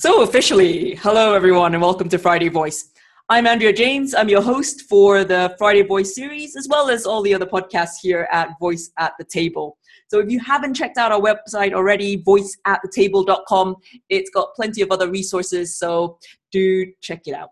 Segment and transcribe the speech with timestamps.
[0.00, 2.88] So, officially, hello everyone, and welcome to Friday Voice.
[3.28, 4.14] I'm Andrea James.
[4.14, 7.96] I'm your host for the Friday Voice series, as well as all the other podcasts
[8.00, 9.76] here at Voice at the Table.
[10.08, 13.76] So, if you haven't checked out our website already, voiceatthetable.com,
[14.08, 16.16] it's got plenty of other resources, so
[16.50, 17.50] do check it out.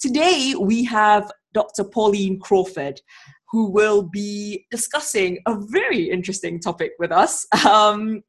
[0.00, 1.84] Today, we have Dr.
[1.84, 3.00] Pauline Crawford
[3.52, 7.46] who will be discussing a very interesting topic with us.
[7.64, 8.24] Um,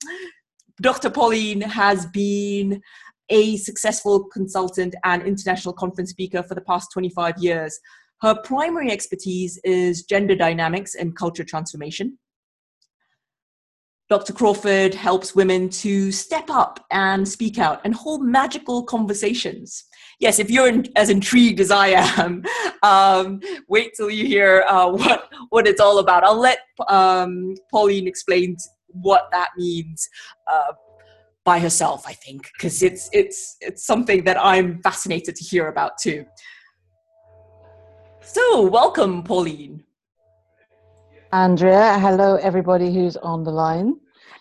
[0.80, 1.10] Dr.
[1.10, 2.82] Pauline has been
[3.30, 7.80] a successful consultant and international conference speaker for the past 25 years.
[8.22, 12.18] Her primary expertise is gender dynamics and culture transformation.
[14.10, 14.32] Dr.
[14.32, 19.84] Crawford helps women to step up and speak out and hold magical conversations.
[20.20, 22.44] Yes, if you're in, as intrigued as I am,
[22.84, 26.24] um, wait till you hear uh, what what it's all about.
[26.24, 28.56] I'll let um, Pauline explain
[28.88, 30.08] what that means
[30.52, 30.72] uh,
[31.47, 35.94] by herself, I think, because it's it's it's something that I'm fascinated to hear about
[35.97, 36.25] too.
[38.19, 38.44] So,
[38.80, 39.75] welcome, Pauline.
[41.31, 43.95] Andrea, hello everybody who's on the line.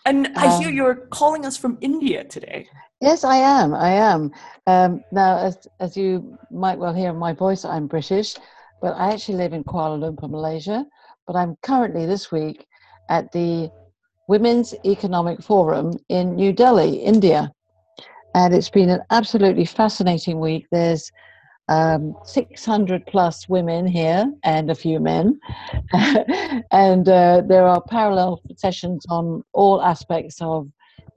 [0.05, 2.69] And I um, hear you're calling us from India today.
[3.01, 3.73] Yes, I am.
[3.73, 4.21] I am.
[4.67, 8.35] Um, now, as as you might well hear my voice, I'm British,
[8.83, 10.85] but I actually live in Kuala Lumpur, Malaysia.
[11.27, 12.67] But I'm currently this week
[13.09, 13.71] at the
[14.29, 17.53] Women's Economic Forum in New Delhi, India.
[18.35, 20.67] And it's been an absolutely fascinating week.
[20.73, 21.11] There's
[21.69, 25.39] um, 600 plus women here and a few men.
[26.73, 30.69] and uh, there are parallel sessions on all aspects of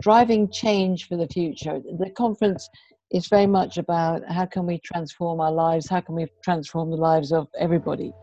[0.02, 1.82] driving change for the future.
[2.00, 2.70] The conference
[3.12, 6.98] is very much about how can we transform our lives, how can we transform the
[6.98, 8.14] lives of everybody.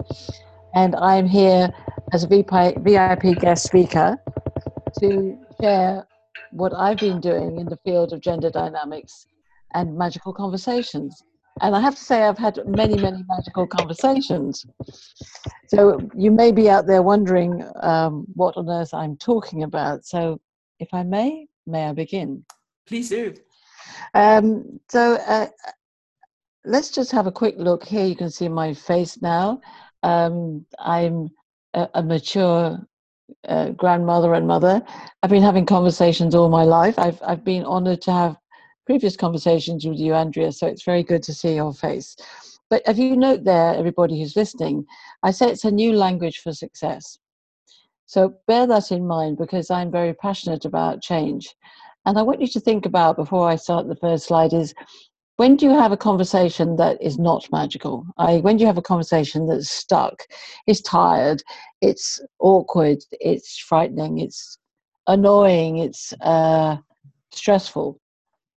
[0.74, 1.72] And I'm here
[2.12, 4.16] as a VIP guest speaker
[5.00, 6.06] to share
[6.50, 9.26] what I've been doing in the field of gender dynamics
[9.74, 11.22] and magical conversations.
[11.62, 14.66] And I have to say, I've had many, many magical conversations.
[15.68, 20.04] So you may be out there wondering um, what on earth I'm talking about.
[20.04, 20.40] So,
[20.78, 22.44] if I may, may I begin?
[22.86, 23.34] Please do.
[24.12, 25.46] Um, so, uh,
[26.66, 28.04] let's just have a quick look here.
[28.04, 29.60] You can see my face now.
[30.02, 31.30] Um, I'm
[31.72, 32.86] a, a mature
[33.48, 34.82] uh, grandmother and mother.
[35.22, 36.98] I've been having conversations all my life.
[36.98, 38.36] I've I've been honoured to have
[38.86, 40.52] previous conversations with you, Andrea.
[40.52, 42.16] So it's very good to see your face.
[42.70, 44.86] But if you note there, everybody who's listening,
[45.22, 47.18] I say it's a new language for success.
[48.06, 51.54] So bear that in mind because I'm very passionate about change.
[52.04, 54.74] And I want you to think about before I start the first slide is
[55.36, 58.06] when do you have a conversation that is not magical?
[58.16, 60.22] I, when do you have a conversation that's stuck,
[60.66, 61.42] is tired,
[61.82, 64.58] it's awkward, it's frightening, it's
[65.06, 66.78] annoying, it's uh,
[67.32, 68.00] stressful?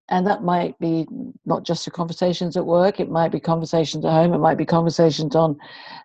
[0.08, 1.06] And that might be
[1.46, 4.66] not just the conversations at work, it might be conversations at home, it might be
[4.66, 5.58] conversations on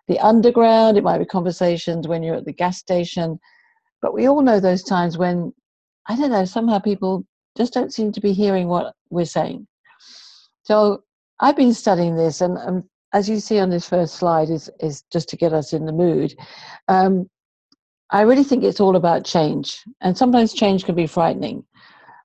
[0.07, 3.39] the underground, it might be conversations when you're at the gas station.
[4.01, 5.53] But we all know those times when,
[6.07, 7.25] I don't know, somehow people
[7.57, 9.65] just don't seem to be hearing what we're saying
[10.65, 11.03] so
[11.39, 15.03] I've been studying this, and um, as you see on this first slide, is is
[15.11, 16.35] just to get us in the mood.
[16.87, 17.29] Um,
[18.09, 21.63] I really think it's all about change, and sometimes change can be frightening,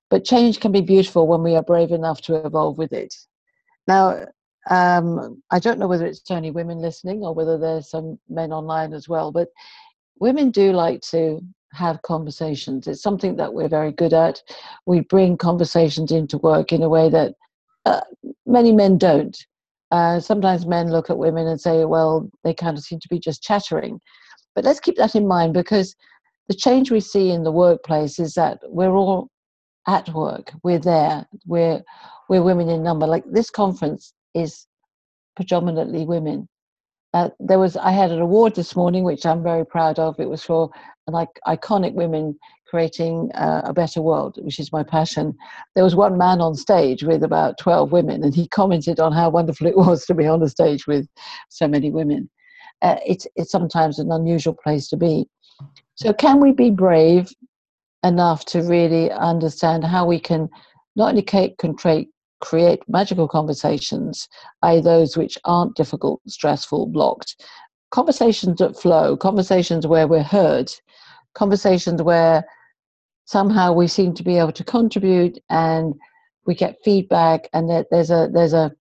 [0.09, 3.13] but change can be beautiful when we are brave enough to evolve with it.
[3.87, 4.25] Now,
[4.69, 8.93] um, I don't know whether it's only women listening or whether there's some men online
[8.93, 9.49] as well, but
[10.19, 11.41] women do like to
[11.73, 12.87] have conversations.
[12.87, 14.41] It's something that we're very good at.
[14.85, 17.33] We bring conversations into work in a way that
[17.85, 18.01] uh,
[18.45, 19.37] many men don't.
[19.91, 23.19] Uh, sometimes men look at women and say, well, they kind of seem to be
[23.19, 23.99] just chattering.
[24.55, 25.95] But let's keep that in mind because
[26.47, 29.29] the change we see in the workplace is that we're all
[29.87, 31.81] at work, we're there, we're,
[32.29, 33.07] we're women in number.
[33.07, 34.67] Like this conference is
[35.35, 36.47] predominantly women.
[37.13, 40.17] Uh, there was I had an award this morning, which I'm very proud of.
[40.19, 40.69] It was for
[41.07, 42.37] an like iconic women
[42.71, 45.37] creating uh, a better world, which is my passion.
[45.75, 49.29] There was one man on stage with about 12 women, and he commented on how
[49.29, 51.05] wonderful it was to be on the stage with
[51.49, 52.29] so many women.
[52.81, 55.27] Uh, it's, it's sometimes an unusual place to be.
[55.95, 57.29] So, can we be brave
[58.03, 60.49] enough to really understand how we can
[60.95, 61.57] not only create,
[62.39, 64.29] create magical conversations,
[64.63, 67.35] i.e., those which aren't difficult, stressful, blocked,
[67.91, 70.71] conversations that flow, conversations where we're heard,
[71.35, 72.45] conversations where
[73.31, 75.93] somehow we seem to be able to contribute and
[76.45, 78.71] we get feedback and there's a there's a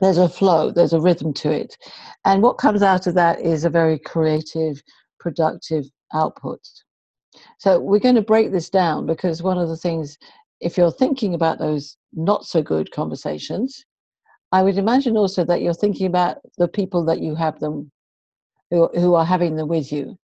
[0.00, 1.76] there's a flow there's a rhythm to it
[2.24, 4.82] and what comes out of that is a very creative
[5.18, 5.84] productive
[6.14, 6.60] output
[7.58, 10.18] so we're going to break this down because one of the things
[10.60, 13.84] if you're thinking about those not so good conversations,
[14.52, 17.90] I would imagine also that you're thinking about the people that you have them,
[18.70, 20.18] who, who are having them with you.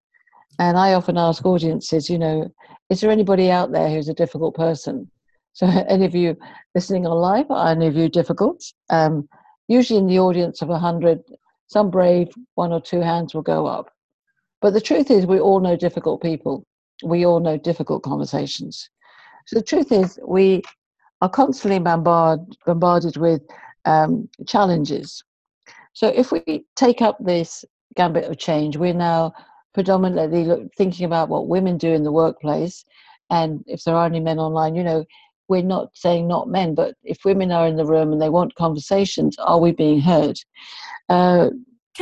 [0.63, 2.49] And I often ask audiences, you know,
[2.89, 5.11] is there anybody out there who's a difficult person?
[5.55, 6.37] So, any of you
[6.77, 8.63] listening on live, are any of you difficult?
[8.89, 9.29] Um,
[9.67, 11.21] usually, in the audience of 100,
[11.67, 13.91] some brave one or two hands will go up.
[14.61, 16.65] But the truth is, we all know difficult people.
[17.03, 18.89] We all know difficult conversations.
[19.49, 20.63] So, the truth is, we
[21.23, 23.43] are constantly bombard, bombarded with
[23.85, 25.25] um, challenges.
[25.93, 27.65] So, if we take up this
[27.97, 29.33] gambit of change, we're now
[29.75, 32.85] predominantly thinking about what women do in the workplace.
[33.31, 35.05] And if there are any men online, you know,
[35.49, 38.55] we're not saying not men, but if women are in the room and they want
[38.55, 40.39] conversations, are we being heard?
[41.09, 41.51] Uh,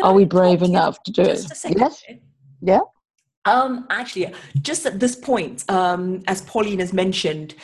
[0.03, 1.45] are I we brave enough to do it?
[1.77, 2.03] Yes.
[2.61, 2.81] Yeah.
[3.45, 7.55] Um, actually, just at this point, um, as Pauline has mentioned,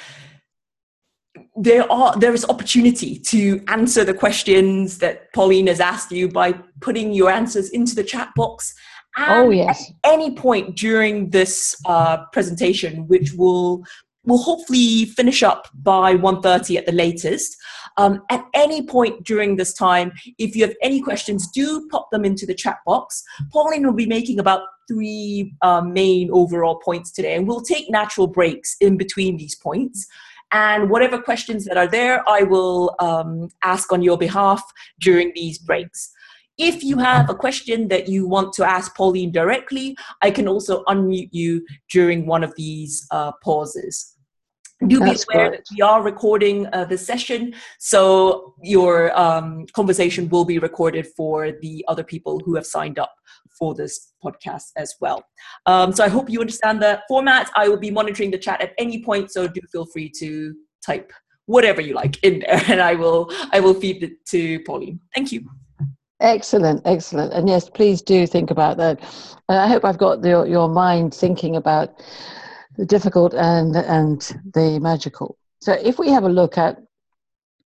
[1.55, 6.53] there are there is opportunity to answer the questions that Pauline has asked you by
[6.81, 8.75] putting your answers into the chat box.
[9.17, 9.91] And oh yes.
[10.05, 13.85] At any point during this uh, presentation, which will
[14.27, 17.57] will hopefully finish up by 1.30 at the latest.
[17.97, 22.25] Um, at any point during this time, if you have any questions, do pop them
[22.25, 23.23] into the chat box.
[23.53, 28.27] Pauline will be making about three uh, main overall points today, and we'll take natural
[28.27, 30.07] breaks in between these points.
[30.53, 34.63] And whatever questions that are there, I will um, ask on your behalf
[35.01, 36.13] during these breaks.
[36.59, 40.85] If you have a question that you want to ask Pauline directly, I can also
[40.85, 44.17] unmute you during one of these uh, pauses.
[44.87, 50.45] Do be aware that we are recording uh, the session, so your um, conversation will
[50.45, 53.15] be recorded for the other people who have signed up
[53.59, 55.25] for this podcast as well.
[55.65, 57.51] Um, so I hope you understand the format.
[57.57, 60.55] I will be monitoring the chat at any point, so do feel free to
[60.85, 61.11] type
[61.47, 65.01] whatever you like in there, and I will I will feed it to Pauline.
[65.15, 65.49] Thank you.
[66.21, 69.01] Excellent, excellent, and yes, please do think about that.
[69.51, 72.03] I hope I've got the, your mind thinking about
[72.79, 74.21] the difficult and and
[74.55, 75.37] the magical.
[75.61, 76.79] So if we have a look at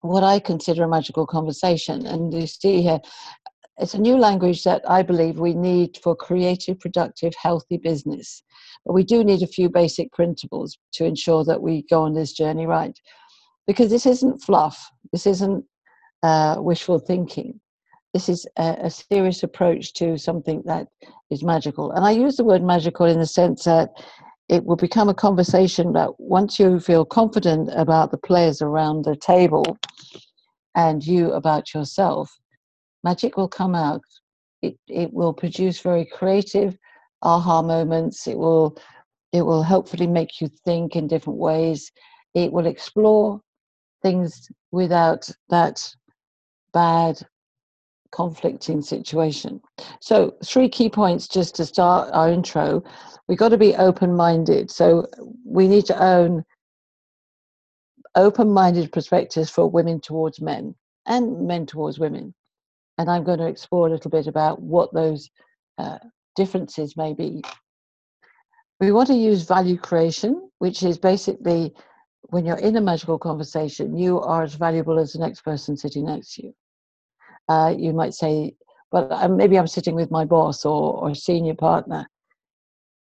[0.01, 3.01] what I consider a magical conversation, and you see here,
[3.79, 8.43] it's a new language that I believe we need for creative, productive, healthy business.
[8.85, 12.33] But we do need a few basic principles to ensure that we go on this
[12.33, 12.97] journey right.
[13.67, 15.65] Because this isn't fluff, this isn't
[16.23, 17.61] uh, wishful thinking.
[18.17, 20.89] This is a, a serious approach to something that
[21.29, 21.91] is magical.
[21.93, 23.91] And I use the word magical in the sense that
[24.49, 29.17] it will become a conversation that once you feel confident about the players around the
[29.17, 29.77] table
[30.75, 32.35] and you about yourself,
[33.05, 34.01] magic will come out.
[34.63, 36.75] It, it will produce very creative
[37.21, 38.27] aha moments.
[38.27, 38.79] It will,
[39.35, 41.93] it will hopefully make you think in different ways.
[42.33, 43.43] It will explore
[44.01, 45.87] things without that
[46.73, 47.21] bad
[48.13, 49.61] conflicting situation.
[50.01, 52.83] So, three key points just to start our intro.
[53.29, 54.71] We've got to be open minded.
[54.71, 55.07] So,
[55.45, 56.45] we need to own
[58.15, 60.75] open minded perspectives for women towards men
[61.07, 62.35] and men towards women
[62.99, 65.31] and I'm going to explore a little bit about what those
[65.79, 65.99] uh,
[66.35, 67.43] differences may be.
[68.81, 71.75] We want to use value creation, which is basically
[72.29, 76.07] when you're in a magical conversation, you are as valuable as the next person sitting
[76.07, 76.55] next to you.
[77.49, 78.55] Uh, you might say,
[78.93, 82.09] well, maybe I'm sitting with my boss or, or senior partner.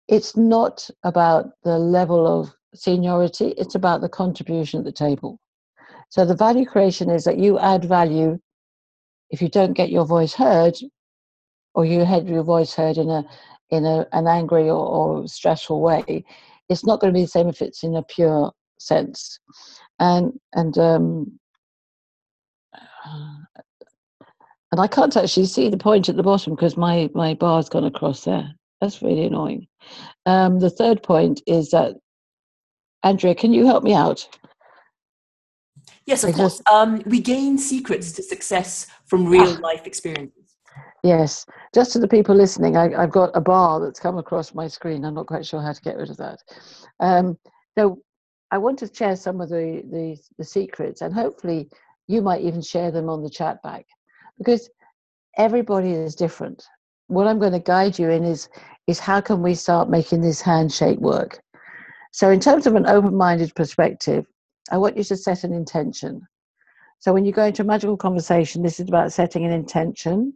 [0.08, 5.38] It's not about the level of seniority, it's about the contribution at the table.
[6.10, 8.38] So the value creation is that you add value
[9.30, 10.76] if you don't get your voice heard,
[11.74, 13.24] or you had your voice heard in a
[13.70, 16.24] in a, an angry or, or stressful way,
[16.68, 19.40] it's not going to be the same if it's in a pure sense.
[19.98, 21.40] And and um,
[24.74, 27.84] and I can't actually see the point at the bottom because my my bar's gone
[27.84, 28.52] across there.
[28.80, 29.68] That's really annoying.
[30.26, 31.94] Um, the third point is that
[33.04, 34.28] Andrea, can you help me out?
[36.06, 36.60] Yes, of course.
[36.72, 39.60] Um, we gain secrets to success from real ah.
[39.62, 40.56] life experiences.
[41.04, 44.66] Yes, just to the people listening, I, have got a bar that's come across my
[44.66, 45.04] screen.
[45.04, 46.40] I'm not quite sure how to get rid of that.
[46.98, 47.38] Um,
[47.78, 48.00] so
[48.50, 51.68] I want to share some of the, the, the secrets, and hopefully
[52.08, 53.86] you might even share them on the chat back,
[54.38, 54.70] because
[55.36, 56.64] everybody is different.
[57.08, 58.48] What I'm going to guide you in is
[58.86, 61.40] is how can we start making this handshake work.
[62.12, 64.26] So, in terms of an open-minded perspective,
[64.70, 66.26] I want you to set an intention.
[67.04, 70.32] So when you go into a magical conversation, this is about setting an intention,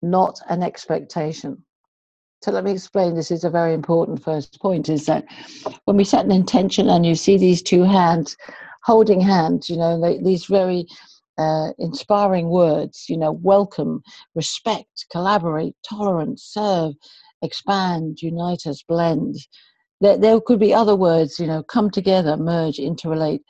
[0.00, 1.64] not an expectation.
[2.42, 3.14] So let me explain.
[3.14, 5.24] This is a very important first point is that
[5.86, 8.36] when we set an intention and you see these two hands
[8.84, 10.86] holding hands, you know, they, these very
[11.40, 14.02] uh, inspiring words, you know, welcome,
[14.34, 16.92] respect, collaborate, tolerance, serve,
[17.42, 19.36] expand, unite us, blend.
[20.02, 23.40] There, there could be other words, you know, come together, merge, interrelate.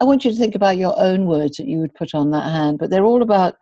[0.00, 2.44] I want you to think about your own words that you would put on that
[2.44, 3.54] hand, but they're all about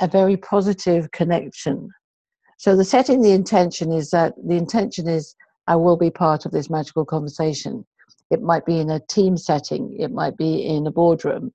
[0.00, 1.88] a very positive connection.
[2.58, 5.34] So the setting the intention is that the intention is
[5.66, 7.86] I will be part of this magical conversation.
[8.30, 11.52] It might be in a team setting, it might be in a boardroom.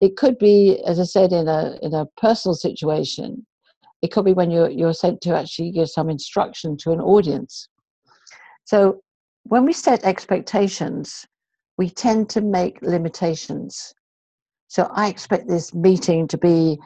[0.00, 3.46] It could be, as I said, in a in a personal situation.
[4.02, 7.68] It could be when you're you're sent to actually give some instruction to an audience.
[8.64, 9.02] So
[9.44, 11.26] when we set expectations,
[11.76, 13.94] we tend to make limitations.
[14.68, 16.78] So I expect this meeting to be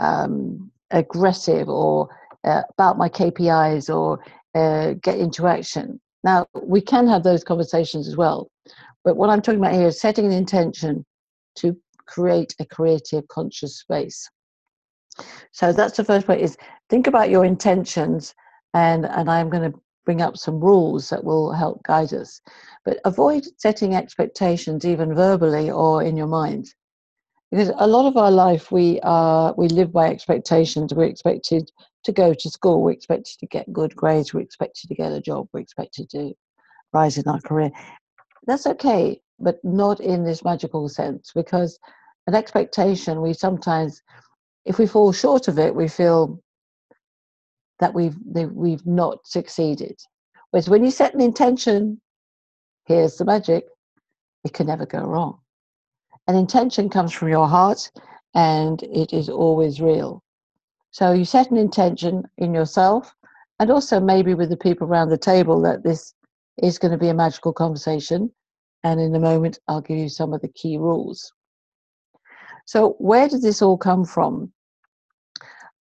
[0.00, 2.08] um, aggressive or
[2.44, 4.20] uh, about my KPIs or
[4.54, 6.00] uh, get into action.
[6.24, 8.48] Now, we can have those conversations as well,
[9.04, 11.04] but what I'm talking about here is setting an intention
[11.56, 11.76] to
[12.12, 14.28] create a creative, conscious space.
[15.52, 16.56] So that's the first point is
[16.90, 18.34] think about your intentions
[18.74, 22.40] and, and I'm going to bring up some rules that will help guide us.
[22.84, 26.66] But avoid setting expectations even verbally or in your mind.
[27.50, 30.94] Because a lot of our life we are we live by expectations.
[30.94, 31.70] We're expected
[32.04, 32.82] to go to school.
[32.82, 34.32] We're expected to get good grades.
[34.32, 35.48] We're expected to get a job.
[35.52, 36.32] We're expected to
[36.94, 37.70] rise in our career.
[38.46, 41.78] That's okay but not in this magical sense because
[42.26, 44.02] an expectation we sometimes
[44.64, 46.40] if we fall short of it we feel
[47.80, 48.16] that we've
[48.52, 49.98] we've not succeeded
[50.50, 52.00] whereas when you set an intention
[52.86, 53.64] here's the magic
[54.44, 55.38] it can never go wrong
[56.28, 57.90] an intention comes from your heart
[58.34, 60.22] and it is always real.
[60.90, 63.14] So you set an intention in yourself
[63.58, 66.14] and also maybe with the people around the table that this
[66.62, 68.30] is going to be a magical conversation.
[68.84, 71.32] And in a moment, I'll give you some of the key rules.
[72.64, 74.52] So, where did this all come from?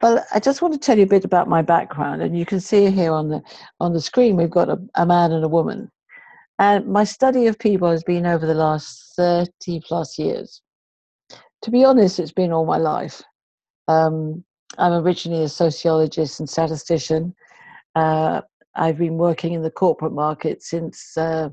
[0.01, 2.59] Well, I just want to tell you a bit about my background, and you can
[2.59, 3.41] see here on the
[3.79, 5.91] on the screen we've got a, a man and a woman.
[6.59, 10.61] And my study of people has been over the last 30 plus years.
[11.63, 13.23] To be honest, it's been all my life.
[13.88, 14.43] Um,
[14.77, 17.35] I'm originally a sociologist and statistician.
[17.95, 18.41] Uh,
[18.75, 21.50] I've been working in the corporate market since uh,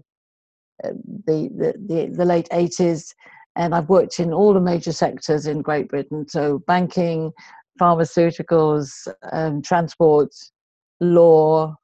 [0.82, 0.92] the,
[1.26, 3.14] the, the, the, late 80s,
[3.56, 7.32] and I've worked in all the major sectors in Great Britain so banking,
[7.80, 10.30] pharmaceuticals, um, transport,
[11.00, 11.76] law,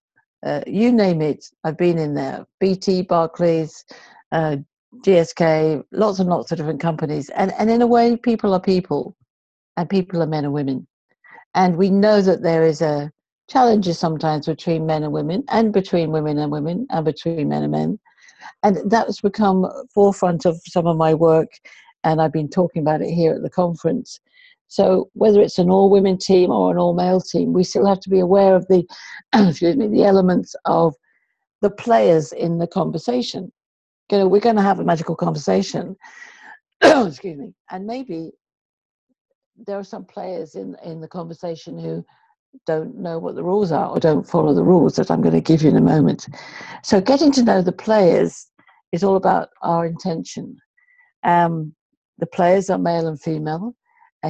[0.44, 2.44] uh, you name it, I've been in there.
[2.60, 3.84] BT, Barclays,
[4.32, 4.56] uh,
[5.04, 7.30] GSK, lots and lots of different companies.
[7.30, 9.16] And, and in a way, people are people,
[9.76, 10.86] and people are men and women.
[11.54, 13.10] And we know that there is a
[13.48, 17.72] challenges sometimes between men and women, and between women and women, and between men and
[17.72, 17.98] men.
[18.62, 21.48] And that's become forefront of some of my work,
[22.02, 24.20] and I've been talking about it here at the conference.
[24.68, 28.00] So whether it's an all women team or an all male team, we still have
[28.00, 28.84] to be aware of the
[29.34, 30.94] excuse me the elements of
[31.60, 33.52] the players in the conversation.
[34.10, 35.96] You know, we're going to have a magical conversation.
[36.82, 38.32] excuse me, and maybe
[39.56, 42.04] there are some players in in the conversation who
[42.66, 45.40] don't know what the rules are or don't follow the rules that I'm going to
[45.40, 46.26] give you in a moment.
[46.82, 48.46] So getting to know the players
[48.92, 50.56] is all about our intention.
[51.22, 51.74] Um,
[52.18, 53.74] the players are male and female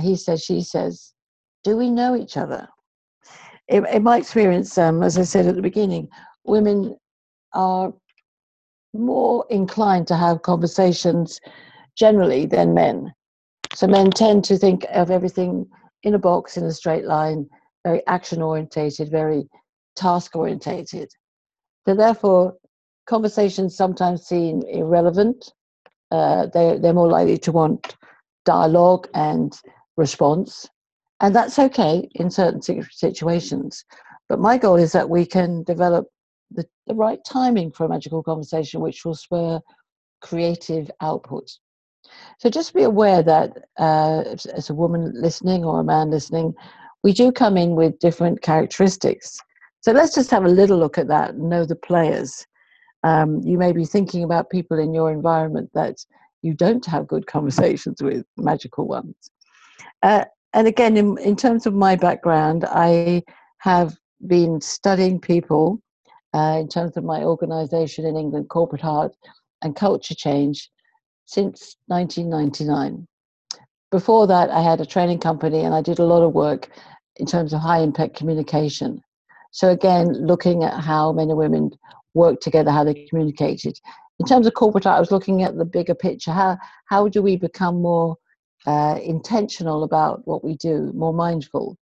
[0.00, 1.12] he says, she says,
[1.62, 2.69] do we know each other?
[3.69, 6.09] In, in my experience, um, as I said at the beginning,
[6.45, 6.97] women
[7.54, 7.93] are
[8.93, 11.40] more inclined to have conversations
[11.97, 13.12] generally than men.
[13.75, 15.66] So men tend to think of everything
[16.02, 17.49] in a box, in a straight line,
[17.85, 19.49] very action orientated, very
[19.95, 21.11] task orientated.
[21.87, 22.57] So therefore,
[23.07, 25.53] conversations sometimes seem irrelevant.
[26.11, 27.97] Uh, they, they're more likely to want
[28.45, 29.53] dialogue and
[29.97, 30.69] response.
[31.21, 32.61] And that's okay in certain
[32.91, 33.85] situations.
[34.29, 36.07] But my goal is that we can develop
[36.50, 39.61] the, the right timing for a magical conversation, which will spur
[40.23, 41.50] creative output.
[42.38, 44.25] So just be aware that uh,
[44.55, 46.55] as a woman listening or a man listening,
[47.04, 49.38] we do come in with different characteristics.
[49.82, 52.46] So let's just have a little look at that know the players.
[53.04, 55.99] Um, you may be thinking about people in your environment that
[56.40, 59.14] you don't have good conversations with, magical ones.
[60.02, 63.23] Uh, and again, in, in terms of my background, I
[63.58, 63.96] have
[64.26, 65.82] been studying people
[66.32, 69.14] uh, in terms of my organization in England, Corporate Heart
[69.62, 70.70] and Culture Change,
[71.26, 73.06] since 1999.
[73.90, 76.68] Before that, I had a training company and I did a lot of work
[77.16, 79.02] in terms of high impact communication.
[79.50, 81.71] So, again, looking at how men and women
[82.14, 83.78] work together, how they communicated.
[84.21, 86.33] in terms of Corporate Heart, I was looking at the bigger picture.
[86.33, 86.56] How
[86.87, 88.16] how do we become more
[88.66, 91.76] uh, intentional about what we do, more mindful?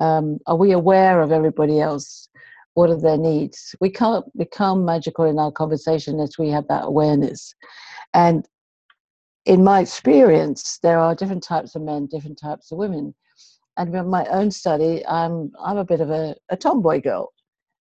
[0.00, 2.28] Um, are we aware of everybody else?
[2.74, 3.74] What are their needs?
[3.80, 7.54] We can't become magical in our conversation unless we have that awareness.
[8.14, 8.46] And
[9.44, 13.14] in my experience, there are different types of men, different types of women.
[13.76, 17.32] And in my own study, I'm I'm a bit of a, a tomboy girl,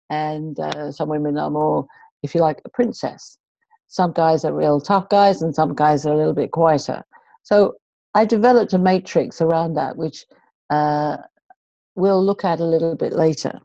[0.08, 1.86] and uh, some women are more,
[2.22, 3.38] if you like, a princess.
[3.88, 7.02] Some guys are real tough guys, and some guys are a little bit quieter.
[7.42, 7.74] So
[8.14, 10.26] I developed a matrix around that, which
[10.70, 11.16] uh,
[11.96, 13.60] we'll look at a little bit later.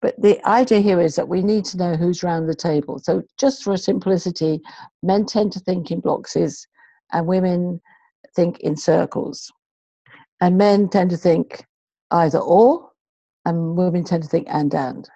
[0.00, 2.98] But the idea here is that we need to know who's around the table.
[2.98, 4.60] So just for simplicity,
[5.02, 6.66] men tend to think in boxes,
[7.12, 7.80] and women
[8.34, 9.52] think in circles.
[10.40, 11.64] And men tend to think
[12.10, 12.90] either or,
[13.44, 15.08] and women tend to think and and.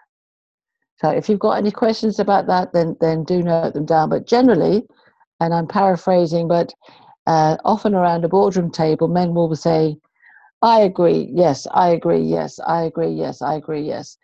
[0.96, 4.10] So if you've got any questions about that, then then do note them down.
[4.10, 4.86] But generally,
[5.40, 6.72] and I'm paraphrasing, but
[7.26, 9.96] uh, often around a boardroom table, men will say,
[10.62, 14.18] "I agree, yes, I agree, yes, I agree, yes, I agree, yes,"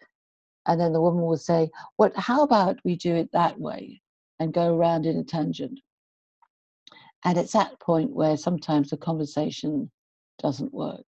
[0.66, 2.14] and then the woman will say, "What?
[2.16, 4.02] How about we do it that way?"
[4.38, 5.80] and go around in a tangent.
[7.24, 9.90] And it's that point where sometimes the conversation
[10.38, 11.06] doesn't work.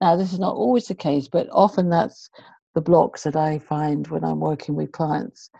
[0.00, 2.28] Now, this is not always the case, but often that's
[2.74, 5.50] the blocks that I find when I'm working with clients.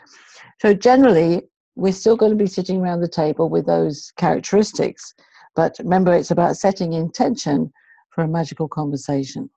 [0.60, 1.42] So generally,
[1.74, 5.14] we're still going to be sitting around the table with those characteristics.
[5.54, 7.72] But remember, it's about setting intention
[8.10, 9.48] for a magical conversation.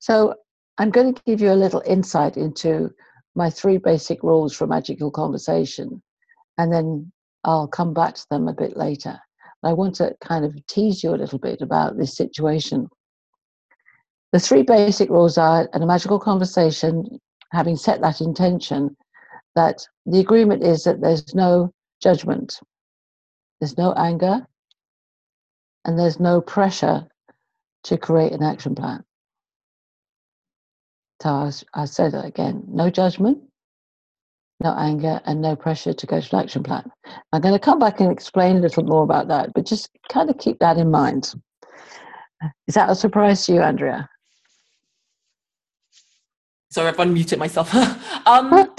[0.00, 0.34] So
[0.78, 2.90] I'm going to give you a little insight into
[3.34, 6.02] my three basic rules for magical conversation,
[6.58, 7.10] and then
[7.42, 9.18] I'll come back to them a bit later.
[9.64, 12.88] I want to kind of tease you a little bit about this situation.
[14.32, 17.20] The three basic rules are in a magical conversation,
[17.52, 18.96] having set that intention,
[19.54, 22.60] that the agreement is that there's no judgment,
[23.60, 24.46] there's no anger,
[25.84, 27.06] and there's no pressure
[27.84, 29.04] to create an action plan.
[31.22, 33.38] So I, I said that again no judgment,
[34.64, 36.90] no anger, and no pressure to go to an action plan.
[37.32, 40.28] I'm going to come back and explain a little more about that, but just kind
[40.28, 41.32] of keep that in mind.
[42.66, 44.08] Is that a surprise to you, Andrea?
[46.70, 47.72] Sorry, I've unmuted myself.
[48.26, 48.74] um,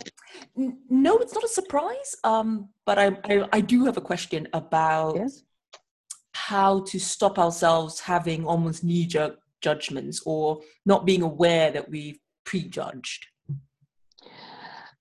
[0.89, 2.15] no, it's not a surprise.
[2.23, 5.43] Um, but I, I, I, do have a question about yes.
[6.33, 12.19] how to stop ourselves having almost knee jerk judgments or not being aware that we've
[12.43, 13.27] prejudged.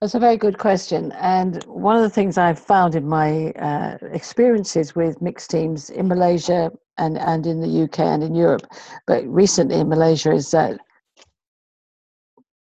[0.05, 1.13] That's a very good question.
[1.13, 6.09] And one of the things I've found in my uh, experiences with mixed teams in
[6.09, 8.67] Malaysia and, and in the UK and in Europe,
[9.07, 10.79] but recently in Malaysia, is that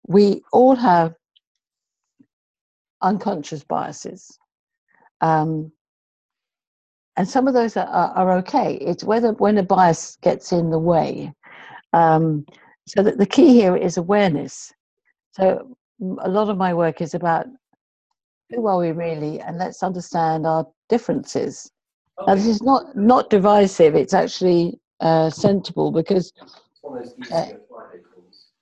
[0.06, 1.12] we all have
[3.02, 4.38] unconscious biases.
[5.20, 5.70] Um,
[7.16, 8.76] and some of those are, are, are, okay.
[8.76, 11.30] It's whether when a bias gets in the way.
[11.92, 12.46] Um,
[12.86, 14.72] so that the key here is awareness.
[15.32, 15.76] So
[16.22, 17.46] a lot of my work is about
[18.50, 21.70] who are we really, and let's understand our differences.
[22.20, 22.30] Okay.
[22.30, 26.32] Now, this is not not divisive; it's actually uh, sensible because
[27.32, 27.46] uh,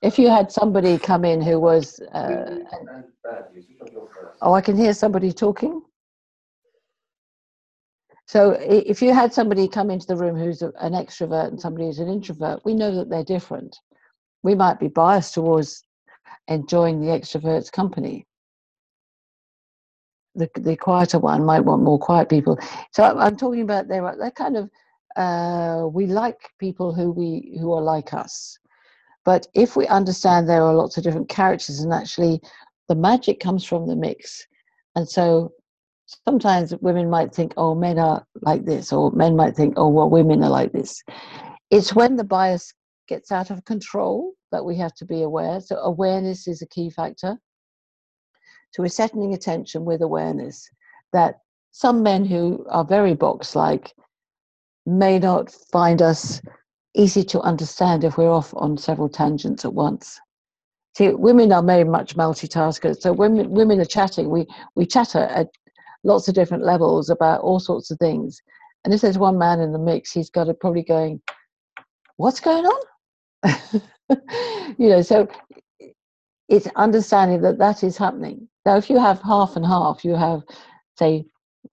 [0.03, 2.59] if you had somebody come in who was uh,
[4.43, 5.81] oh i can hear somebody talking
[8.27, 11.99] so if you had somebody come into the room who's an extrovert and somebody who's
[11.99, 13.77] an introvert we know that they're different
[14.43, 15.85] we might be biased towards
[16.49, 18.27] enjoying the extrovert's company
[20.35, 22.59] the, the quieter one might want more quiet people
[22.93, 24.71] so i'm talking about they're, they're kind of
[25.15, 28.59] uh, we like people who we who are like us
[29.25, 32.41] but if we understand there are lots of different characters, and actually
[32.89, 34.47] the magic comes from the mix.
[34.97, 35.53] And so
[36.27, 40.11] sometimes women might think, oh, men are like this, or men might think, oh, well,
[40.11, 41.03] women are like this.
[41.71, 42.75] It's when the bias
[43.09, 45.61] gets out of control that we have to be aware.
[45.61, 47.37] So, awareness is a key factor.
[48.71, 50.69] So, we're setting attention with awareness
[51.13, 51.41] that
[51.73, 53.93] some men who are very box like
[54.87, 56.41] may not find us
[56.95, 60.21] easy to understand if we're off on several tangents at once.
[60.97, 63.01] See, women are very much multitaskers.
[63.01, 65.49] So when women are chatting, we, we chatter at
[66.05, 68.43] lots of different levels about all sorts of things.
[68.85, 71.23] And if there's one man in the mix, he's got it probably going,
[72.17, 73.83] what's going on?
[74.79, 75.29] you know, so
[76.49, 78.49] it's understanding that that is happening.
[78.67, 80.43] Now, if you have half and half, you have,
[80.99, 81.25] say,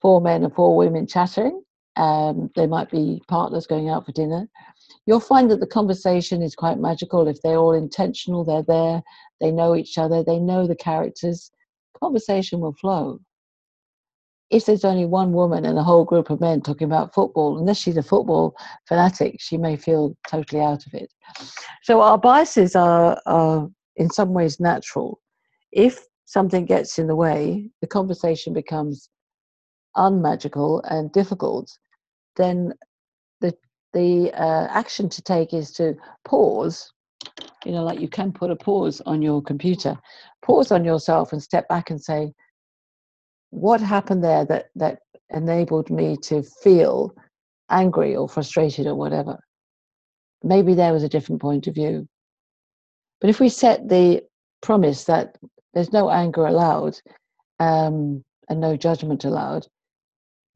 [0.02, 1.62] four men and four women chattering,
[1.96, 4.48] um, they might be partners going out for dinner
[5.06, 9.02] you'll find that the conversation is quite magical if they're all intentional, they're there,
[9.42, 11.52] they know each other, they know the characters,
[12.00, 13.20] conversation will flow.
[14.50, 17.78] If there's only one woman and a whole group of men talking about football, unless
[17.78, 18.56] she's a football
[18.88, 21.12] fanatic, she may feel totally out of it.
[21.84, 25.20] So our biases are, are in some ways natural.
[25.72, 29.10] If something gets in the way, the conversation becomes
[29.96, 31.72] unmagical and difficult,
[32.36, 32.74] then
[33.42, 33.54] the
[33.94, 36.92] the uh, action to take is to pause.
[37.66, 39.98] You know, like you can put a pause on your computer,
[40.44, 42.32] pause on yourself, and step back and say,
[43.52, 47.16] what happened there that that enabled me to feel
[47.70, 49.40] angry or frustrated or whatever?
[50.44, 52.08] Maybe there was a different point of view.
[53.22, 54.24] But if we set the
[54.62, 55.38] promise that
[55.74, 57.00] there's no anger allowed
[57.60, 59.68] um, and no judgment allowed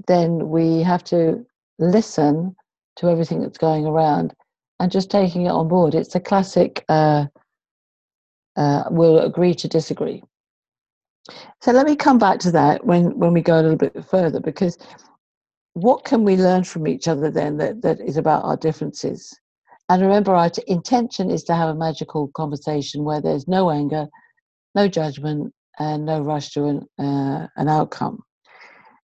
[0.07, 1.45] then we have to
[1.79, 2.55] listen
[2.97, 4.33] to everything that's going around
[4.79, 5.95] and just taking it on board.
[5.95, 7.25] It's a classic uh,
[8.55, 10.23] uh, we'll agree to disagree
[11.61, 14.39] so let me come back to that when, when we go a little bit further,
[14.39, 14.77] because
[15.73, 19.33] what can we learn from each other then that, that is about our differences?
[19.89, 24.07] And remember, our intention is to have a magical conversation where there's no anger,
[24.75, 28.19] no judgment, and no rush to an, uh, an outcome.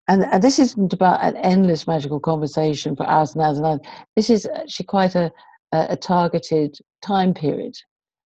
[0.09, 3.81] And, and this isn't about an endless magical conversation for hours and hours and hours.
[4.17, 5.33] This is actually quite a,
[5.73, 7.75] a targeted time period.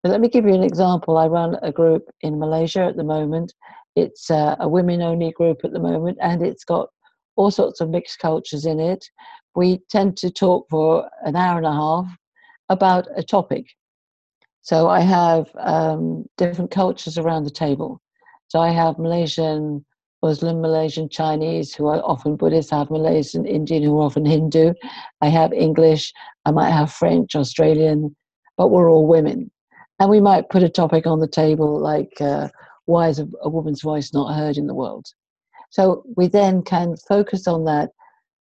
[0.02, 1.16] But let me give you an example.
[1.16, 3.54] I run a group in Malaysia at the moment.
[3.94, 6.88] It's uh, a women only group at the moment, and it's got
[7.36, 9.04] all sorts of mixed cultures in it.
[9.54, 12.06] We tend to talk for an hour and a half
[12.68, 13.66] about a topic.
[14.62, 18.00] So I have um, different cultures around the table.
[18.48, 19.84] So I have Malaysian,
[20.22, 22.72] Muslim, Malaysian, Chinese, who are often Buddhist.
[22.72, 24.74] I have Malaysian, Indian, who are often Hindu.
[25.20, 26.12] I have English.
[26.44, 28.16] I might have French, Australian,
[28.56, 29.50] but we're all women
[30.02, 32.48] and we might put a topic on the table like uh,
[32.86, 35.06] why is a, a, woman's voice not heard in the world?
[35.70, 37.90] So we then can focus on that.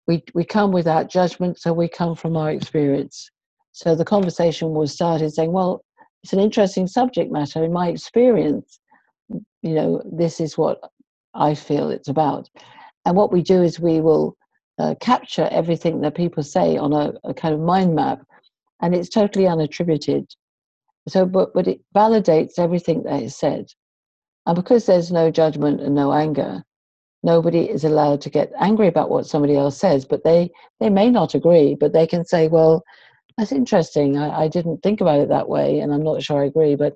[0.08, 3.30] We, we come without judgment so we come from our experience.
[3.70, 5.84] So the conversation was started saying well
[6.24, 7.62] it's an interesting subject matter.
[7.62, 8.80] In my experience
[9.62, 10.80] you know this is what
[11.32, 12.50] i feel it's about.
[13.04, 14.36] And what we do is we will
[14.80, 18.18] uh, capture everything that people say on a, a kind of mind map
[18.82, 20.26] and it's totally unattributed
[21.08, 23.66] so, but, but it validates everything that is said.
[24.46, 26.62] And because there's no judgment and no anger,
[27.22, 30.04] nobody is allowed to get angry about what somebody else says.
[30.04, 32.82] But they, they may not agree, but they can say, well,
[33.36, 34.16] that's interesting.
[34.16, 36.94] I, I didn't think about it that way, and I'm not sure I agree, but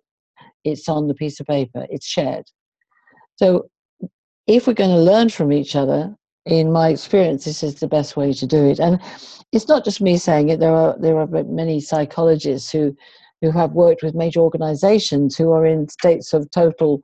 [0.65, 2.45] it's on the piece of paper, it's shared.
[3.37, 3.69] So,
[4.47, 6.15] if we're going to learn from each other,
[6.47, 8.81] in my experience, this is the best way to do it.
[8.81, 9.01] And
[9.53, 10.61] it's not just me saying it.
[10.61, 12.97] There are there are many psychologists who
[13.41, 17.01] who have worked with major organizations who are in states of total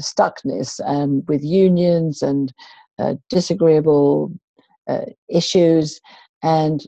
[0.00, 2.52] stuckness um, with unions and
[2.98, 4.32] uh, disagreeable
[4.88, 6.00] uh, issues.
[6.42, 6.80] And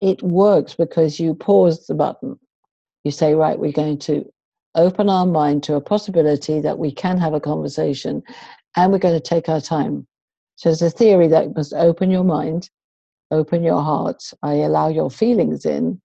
[0.00, 2.38] it works because you pause the button.
[3.04, 4.30] You say, right, we're going to
[4.74, 8.22] open our mind to a possibility that we can have a conversation
[8.76, 10.06] and we're going to take our time.
[10.56, 12.70] So there's a theory that must open your mind,
[13.30, 14.22] open your heart.
[14.42, 16.00] I allow your feelings in,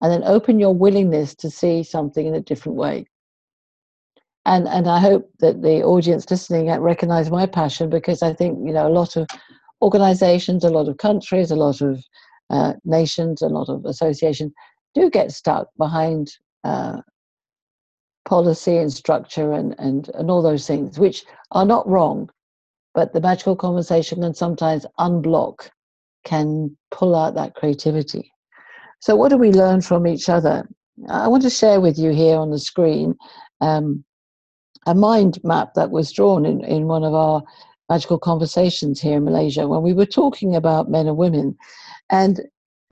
[0.00, 3.06] and then open your willingness to see something in a different way.
[4.46, 8.72] And and I hope that the audience listening recognize my passion because I think you
[8.72, 9.26] know a lot of
[9.82, 12.02] organizations, a lot of countries, a lot of
[12.50, 14.52] uh, nations, a lot of associations
[14.94, 16.32] do get stuck behind
[16.64, 17.00] uh,
[18.28, 22.28] policy and structure and, and, and all those things, which are not wrong,
[22.94, 25.70] but the magical conversation can sometimes unblock,
[26.24, 28.30] can pull out that creativity.
[29.00, 30.68] So, what do we learn from each other?
[31.08, 33.16] I want to share with you here on the screen
[33.60, 34.04] um,
[34.86, 37.42] a mind map that was drawn in, in one of our
[37.88, 41.56] magical conversations here in Malaysia when we were talking about men and women.
[42.10, 42.40] And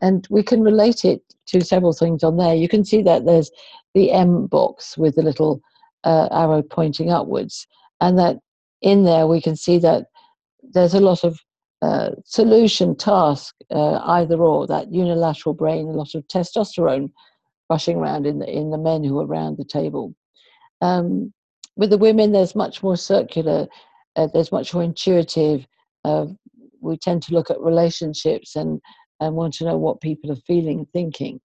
[0.03, 2.55] and we can relate it to several things on there.
[2.55, 3.51] You can see that there's
[3.95, 5.63] the M box with the little
[6.05, 7.67] uh, arrow pointing upwards,
[8.01, 8.37] and that
[8.83, 10.07] in there we can see that
[10.63, 11.41] there's a lot of
[11.83, 17.11] uh, solution task, uh, either or, that unilateral brain, a lot of testosterone
[17.69, 20.15] rushing around in the, in the men who are around the table.
[20.81, 21.33] Um,
[21.77, 23.67] with the women, there's much more circular,
[24.17, 25.67] uh, there's much more intuitive.
[26.05, 26.27] Uh,
[26.81, 28.81] we tend to look at relationships and,
[29.21, 31.41] and want to know what people are feeling and thinking.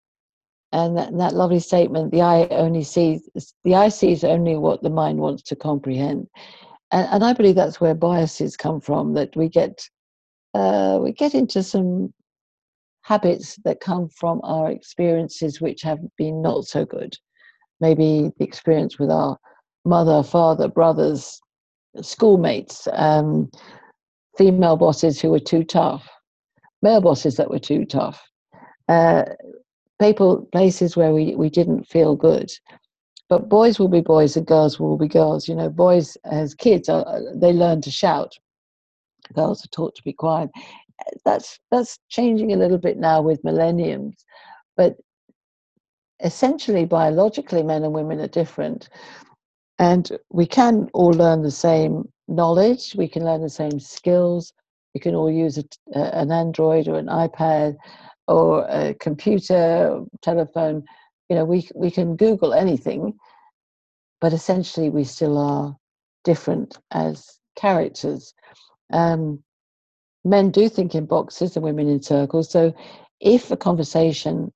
[0.71, 3.27] And that, and that lovely statement, the eye only sees,
[3.65, 6.27] the eye sees only what the mind wants to comprehend.
[6.91, 9.81] And, and I believe that's where biases come from, that we get
[10.53, 12.13] uh, we get into some
[13.03, 17.15] habits that come from our experiences which have been not so good.
[17.79, 19.37] Maybe the experience with our
[19.85, 21.41] mother, father, brothers,
[22.01, 23.49] schoolmates, um,
[24.37, 26.07] female bosses who were too tough,
[26.81, 28.21] male bosses that were too tough,
[28.87, 29.23] uh,
[29.99, 32.51] people places where we, we didn't feel good.
[33.29, 35.47] But boys will be boys and girls will be girls.
[35.47, 38.35] You know, boys as kids they learn to shout.
[39.33, 40.49] Girls are taught to be quiet.
[41.25, 44.25] That's that's changing a little bit now with millenniums,
[44.77, 44.97] but
[46.23, 48.89] essentially biologically men and women are different
[49.79, 54.53] and we can all learn the same knowledge we can learn the same skills
[54.93, 55.63] we can all use a,
[55.95, 57.75] an android or an ipad
[58.27, 60.83] or a computer telephone
[61.29, 63.13] you know we we can google anything
[64.21, 65.75] but essentially we still are
[66.23, 68.33] different as characters
[68.91, 69.43] um,
[70.23, 72.73] men do think in boxes and women in circles so
[73.19, 74.51] if a conversation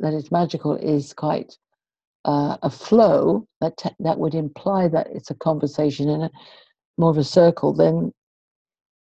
[0.00, 1.56] that is magical is quite
[2.24, 6.30] uh, a flow that te- that would imply that it's a conversation in a
[6.98, 8.12] more of a circle, then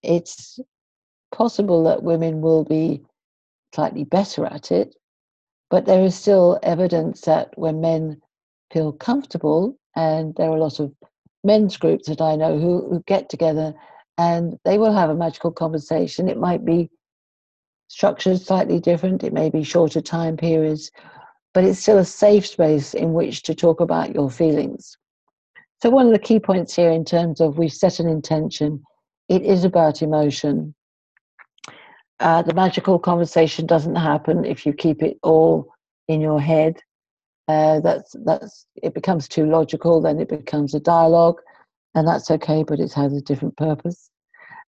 [0.03, 0.59] it's
[1.31, 3.03] possible that women will be
[3.75, 4.95] slightly better at it.
[5.71, 8.21] But there is still evidence that when men
[8.73, 10.93] feel comfortable, and there are a lot of
[11.45, 13.75] men's groups that I know who, who get together
[14.19, 16.29] and they will have a magical conversation.
[16.29, 16.91] It might be
[17.89, 20.91] structured slightly different, it may be shorter time periods,
[21.55, 24.97] but it's still a safe space in which to talk about your feelings.
[25.83, 28.83] So, one of the key points here, in terms of we've set an intention,
[29.29, 30.75] it is about emotion.
[32.21, 35.69] Uh, the magical conversation doesn't happen if you keep it all
[36.09, 36.79] in your head.
[37.49, 40.01] Uh, that's that's it becomes too logical.
[40.01, 41.41] Then it becomes a dialogue,
[41.95, 44.11] and that's okay, but it has a different purpose.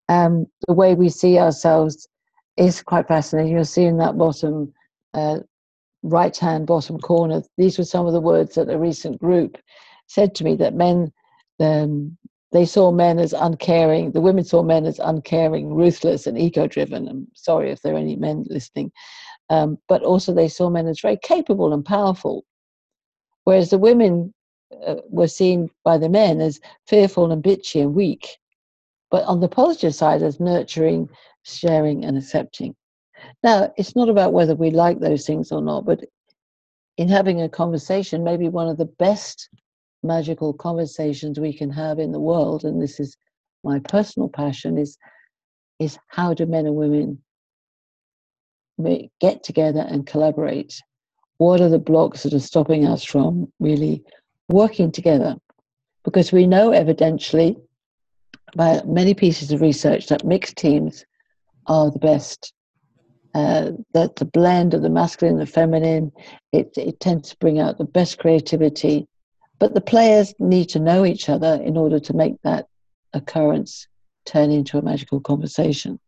[0.09, 2.09] Um, the way we see ourselves
[2.57, 3.53] is quite fascinating.
[3.53, 4.73] You'll see in that bottom
[5.15, 5.39] uh,
[6.05, 9.57] right hand bottom corner, these were some of the words that a recent group
[10.07, 11.11] said to me that men,
[11.61, 12.17] um,
[12.53, 17.09] they saw men as uncaring, the women saw men as uncaring, ruthless, and ego driven.
[17.09, 18.93] I'm sorry if there are any men listening.
[19.51, 22.45] Um, but also they saw men as very capable and powerful.
[23.45, 24.33] Whereas the women
[24.87, 28.39] uh, were seen by the men as fearful and bitchy and weak.
[29.11, 31.09] But on the positive side, as nurturing,
[31.45, 32.75] sharing, and accepting.
[33.43, 36.05] Now, it's not about whether we like those things or not, but
[36.97, 39.49] in having a conversation, maybe one of the best
[40.03, 43.17] magical conversations we can have in the world, and this is
[43.63, 44.99] my personal passion, is
[45.81, 47.21] is how do men and women
[49.21, 50.81] get together and collaborate?
[51.39, 54.05] What are the blocks that are stopping us from really
[54.49, 55.37] working together?
[56.05, 57.57] Because we know evidentially
[58.57, 61.05] by many pieces of research that mixed teams
[61.67, 62.53] are the best
[63.35, 66.13] uh, that the blend of the masculine and the feminine,
[66.53, 69.09] it, it tends to bring out the best creativity.
[69.59, 72.67] But the players need to know each other in order to make that
[73.13, 73.89] occurrence
[74.25, 75.99] turn into a magical conversation.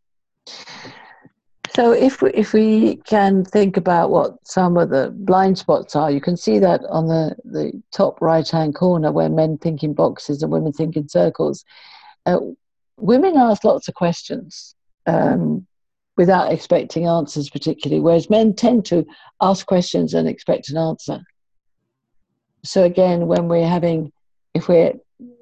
[1.77, 6.11] So if we, if we can think about what some of the blind spots are,
[6.11, 9.93] you can see that on the, the top right hand corner where men think in
[9.93, 11.67] boxes and women think in circles.
[12.25, 12.39] Uh,
[12.97, 14.75] women ask lots of questions.
[15.07, 15.67] Um,
[16.17, 19.07] without expecting answers, particularly, whereas men tend to
[19.43, 21.21] ask questions and expect an answer.
[22.65, 24.13] So, again, when we're having,
[24.55, 24.95] if we're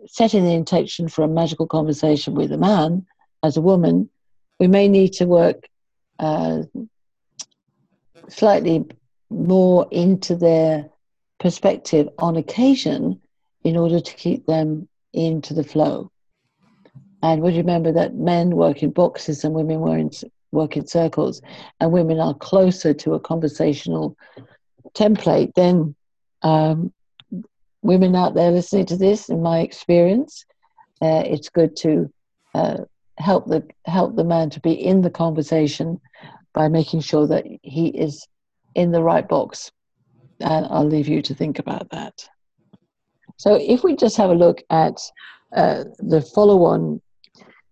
[0.09, 3.07] setting the intention for a magical conversation with a man
[3.45, 4.11] as a woman,
[4.59, 5.69] we may need to work
[6.19, 6.63] uh,
[8.29, 8.85] slightly
[9.31, 10.89] more into their
[11.41, 13.21] perspective on occasion
[13.65, 16.11] in order to keep them into the flow.
[17.23, 20.11] And would you remember that men work in boxes and women work in,
[20.53, 21.41] work in circles
[21.81, 24.17] and women are closer to a conversational
[24.95, 25.95] template, than
[26.43, 26.93] um,
[27.83, 30.45] women out there listening to this, in my experience,
[31.03, 32.13] uh, it's good to
[32.55, 32.79] uh,
[33.19, 36.01] help the help the man to be in the conversation
[36.53, 38.27] by making sure that he is
[38.75, 39.71] in the right box.
[40.41, 42.29] And I'll leave you to think about that.
[43.37, 44.99] So, if we just have a look at
[45.55, 47.01] uh, the follow-on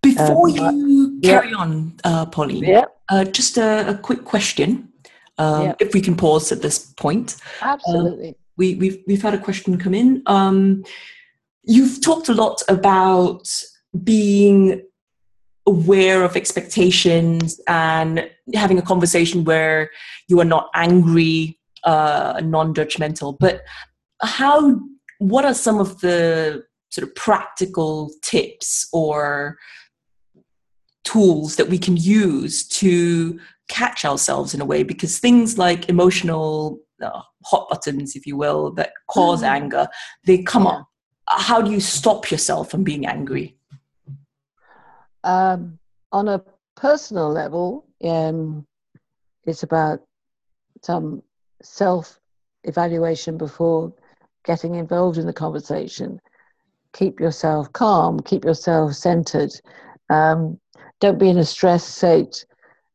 [0.01, 2.85] before um, you carry on, uh, Pauline, yeah.
[3.09, 4.89] uh, just a, a, quick question.
[5.37, 7.37] Um, If we can pause at this point.
[7.61, 8.29] Absolutely.
[8.29, 10.21] Uh, we, we've, we've had a question come in.
[10.27, 10.83] Um,
[11.63, 13.49] you've talked a lot about
[14.03, 14.83] being
[15.65, 19.89] aware of expectations and having a conversation where
[20.27, 23.37] you are not angry, uh, non-judgmental.
[23.39, 23.61] But
[24.21, 24.79] how?
[25.19, 29.57] What are some of the sort of practical tips or
[31.03, 36.79] tools that we can use to catch ourselves in a way because things like emotional
[37.01, 39.47] uh, hot buttons if you will that cause mm.
[39.47, 39.87] anger
[40.25, 40.69] they come yeah.
[40.69, 40.87] up
[41.29, 43.57] how do you stop yourself from being angry
[45.23, 45.79] um,
[46.11, 46.43] on a
[46.75, 48.65] personal level, um,
[49.45, 49.99] it's about
[50.81, 51.23] some
[51.61, 52.19] self
[52.63, 53.93] evaluation before
[54.45, 56.19] getting involved in the conversation.
[56.93, 59.51] Keep yourself calm, keep yourself centered.
[60.09, 60.59] Um,
[60.99, 62.45] don't be in a stress state.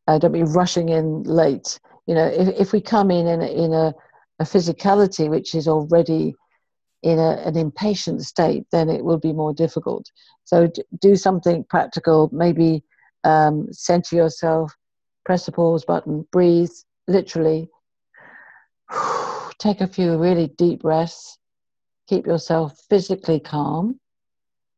[0.06, 1.78] Uh, don't be rushing in late.
[2.06, 3.92] You know, if, if we come in in in a,
[4.38, 6.34] a physicality which is already
[7.02, 10.10] in a, an impatient state, then it will be more difficult.
[10.44, 12.82] So do something practical, maybe
[13.24, 14.74] um, center yourself,
[15.24, 16.70] press the pause button, breathe,
[17.06, 17.68] literally.
[19.58, 21.38] Take a few really deep breaths,
[22.08, 23.98] keep yourself physically calm.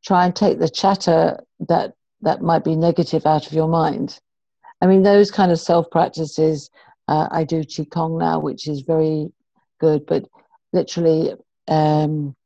[0.03, 4.19] Try and take the chatter that, that might be negative out of your mind.
[4.81, 6.71] I mean, those kind of self practices,
[7.09, 9.31] uh, I do Qigong now, which is very
[9.79, 10.25] good, but
[10.73, 11.35] literally
[11.71, 12.37] um,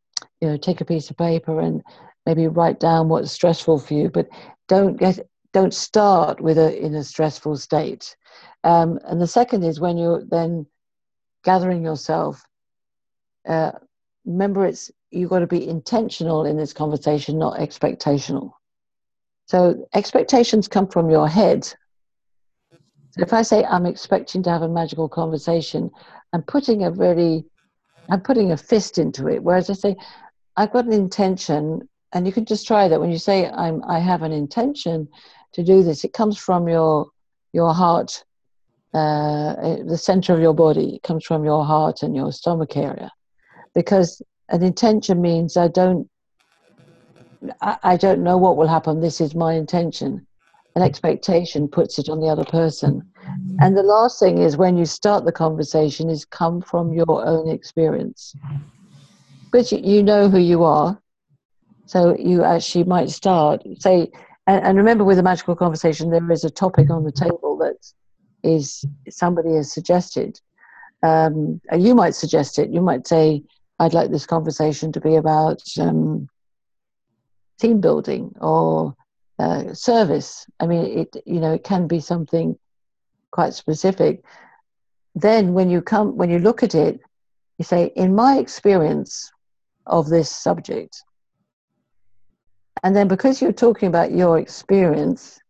[0.41, 1.83] you know, take a piece of paper and
[2.27, 4.29] maybe write down what's stressful for you, but
[4.69, 5.19] don't get
[5.53, 8.17] don't start with a in a stressful state.
[8.63, 10.67] Um, and the second is when you're then
[11.43, 12.45] gathering yourself.
[13.49, 13.73] Uh,
[14.25, 18.53] remember, it's you've got to be intentional in this conversation, not expectational.
[19.47, 21.65] So expectations come from your head.
[21.65, 25.91] So if I say I'm expecting to have a magical conversation,
[26.33, 27.45] I'm putting a very
[28.11, 29.43] I'm putting a fist into it.
[29.43, 29.97] Whereas I say,
[30.57, 33.01] I've got an intention, and you can just try that.
[33.01, 35.09] When you say I'm, I have an intention
[35.53, 37.07] to do this, it comes from your
[37.53, 38.25] your heart,
[38.93, 39.55] uh,
[39.87, 40.97] the center of your body.
[40.97, 43.11] It comes from your heart and your stomach area,
[43.75, 46.09] because an intention means I don't.
[47.61, 49.01] I, I don't know what will happen.
[49.01, 50.27] This is my intention.
[50.77, 53.03] An expectation puts it on the other person.
[53.61, 57.49] And the last thing is when you start the conversation is come from your own
[57.49, 58.35] experience.
[59.53, 61.01] But you, you know who you are.
[61.87, 64.11] So you actually might start, say,
[64.47, 67.77] and, and remember with a magical conversation, there is a topic on the table that
[68.43, 70.41] is somebody has suggested.
[71.03, 72.71] Um, and you might suggest it.
[72.71, 73.43] You might say,
[73.79, 76.29] I'd like this conversation to be about um,
[77.61, 78.95] team building or
[79.39, 80.47] uh, service.
[80.61, 82.57] I mean, it you know it can be something
[83.35, 84.23] quite specific,
[85.16, 87.01] then when you come when you look at it,
[87.59, 89.33] you say, in my experience
[89.87, 91.03] of this subject,
[92.85, 95.40] and then because you're talking about your experience,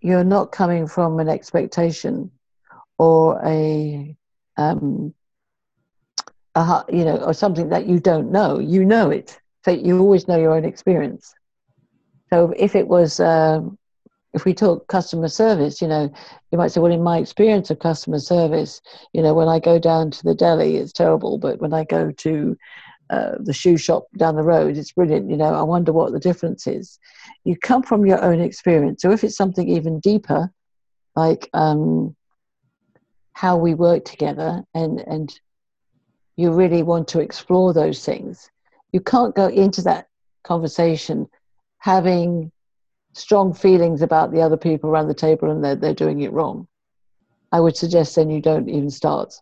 [0.00, 2.28] you're not coming from an expectation
[2.98, 4.16] or a
[4.56, 5.14] um,
[6.56, 8.58] a, you know, or something that you don't know.
[8.58, 9.38] You know it.
[9.64, 11.32] So you always know your own experience.
[12.30, 13.78] So if it was um,
[14.36, 16.12] if we talk customer service, you know,
[16.52, 18.82] you might say, well, in my experience of customer service,
[19.14, 22.10] you know, when I go down to the deli, it's terrible, but when I go
[22.10, 22.56] to
[23.08, 25.30] uh, the shoe shop down the road, it's brilliant.
[25.30, 26.98] You know, I wonder what the difference is.
[27.44, 29.00] You come from your own experience.
[29.00, 30.52] So if it's something even deeper,
[31.14, 32.14] like um,
[33.32, 35.40] how we work together, and and
[36.36, 38.50] you really want to explore those things,
[38.92, 40.08] you can't go into that
[40.44, 41.26] conversation
[41.78, 42.52] having
[43.16, 46.68] strong feelings about the other people around the table and they're, they're doing it wrong,
[47.50, 49.34] I would suggest then you don't even start.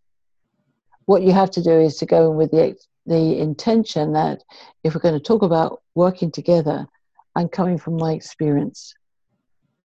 [1.07, 4.43] What you have to do is to go in with the, the intention that
[4.85, 6.87] if we're going to talk about working together,
[7.35, 8.95] I'm coming from my experience.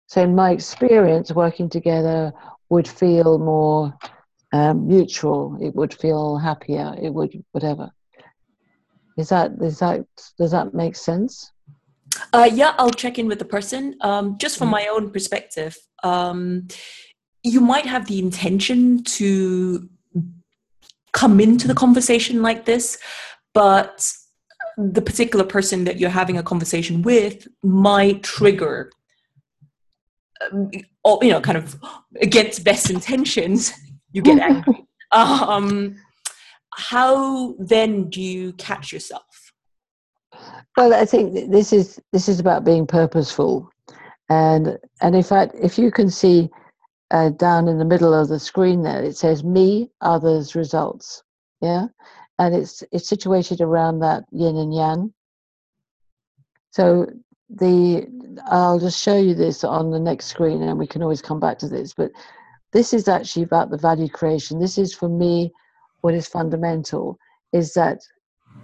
[0.08, 2.32] So, in my experience, working together
[2.70, 3.94] would feel more
[4.54, 5.58] um, mutual.
[5.62, 6.96] It would feel happier.
[7.02, 7.92] It would whatever.
[9.18, 10.06] Is that is that
[10.38, 11.52] does that make sense?
[12.34, 13.96] Uh, yeah, I'll check in with the person.
[14.02, 14.72] Um, just from mm.
[14.72, 16.68] my own perspective, um,
[17.44, 19.90] you might have the intention to
[21.12, 22.98] come into the conversation like this,
[23.54, 24.12] but
[24.78, 28.92] the particular person that you're having a conversation with might trigger,
[30.52, 31.78] um, you know, kind of
[32.22, 33.74] against best intentions.
[34.12, 34.88] You get angry.
[35.12, 35.96] um,
[36.74, 39.49] how then do you catch yourself?
[40.78, 43.70] Well, I think this is this is about being purposeful,
[44.30, 46.50] and and in fact, if you can see
[47.12, 51.24] uh, down in the middle of the screen there, it says "me, others, results."
[51.62, 51.88] Yeah,
[52.38, 55.14] and it's it's situated around that yin and yang.
[56.72, 57.08] So
[57.50, 58.08] the
[58.46, 61.60] I'll just show you this on the next screen, and we can always come back
[61.60, 61.94] to this.
[61.94, 62.12] But
[62.72, 64.60] this is actually about the value creation.
[64.60, 65.52] This is for me
[66.02, 67.18] what is fundamental
[67.52, 68.00] is that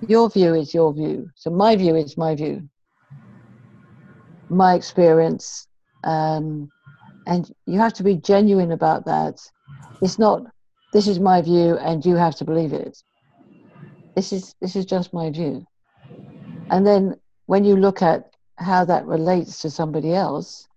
[0.01, 1.29] your view is your view.
[1.35, 2.69] So my view is my view,
[4.49, 5.67] my experience,
[6.03, 6.69] um,
[7.25, 9.39] and you have to be genuine about that.
[10.01, 10.43] It's not
[10.93, 12.97] this is my view and you have to believe it.
[14.15, 15.65] This is this is just my view.
[16.69, 17.15] And then
[17.45, 20.67] when you look at how that relates to somebody else,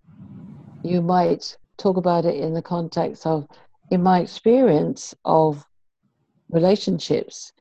[0.82, 3.46] you might talk about it in the context of,
[3.90, 5.64] in my experience of
[6.50, 7.52] relationships,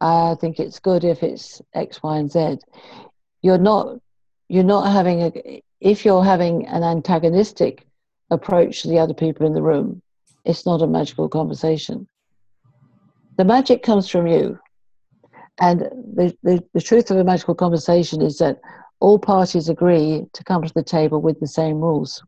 [0.00, 2.58] I think it's good if it's X, Y, and Z.
[3.42, 3.98] You're not
[4.48, 7.86] you're not having a if you're having an antagonistic
[8.30, 10.02] approach to the other people in the room,
[10.44, 12.06] it's not a magical conversation.
[13.36, 14.58] The magic comes from you.
[15.60, 18.60] And the, the, the truth of a magical conversation is that
[19.00, 22.22] all parties agree to come to the table with the same rules.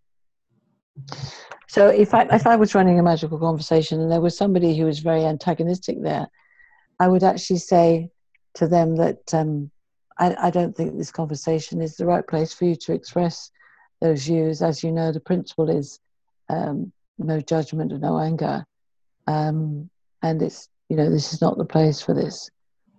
[1.69, 4.85] So if I if I was running a magical conversation and there was somebody who
[4.85, 6.29] was very antagonistic there,
[7.01, 8.11] I would actually say
[8.55, 9.71] to them that um,
[10.19, 13.51] I, I, don't think this conversation is the right place for you to express
[14.01, 14.63] those views.
[14.63, 15.99] As you know, the principle is
[16.49, 18.65] um, no judgment and no anger,
[19.27, 19.89] um,
[20.23, 22.51] and it's you know this is not the place for this,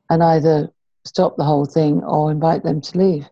[0.10, 0.70] and either
[1.06, 3.30] stop the whole thing or invite them to leave.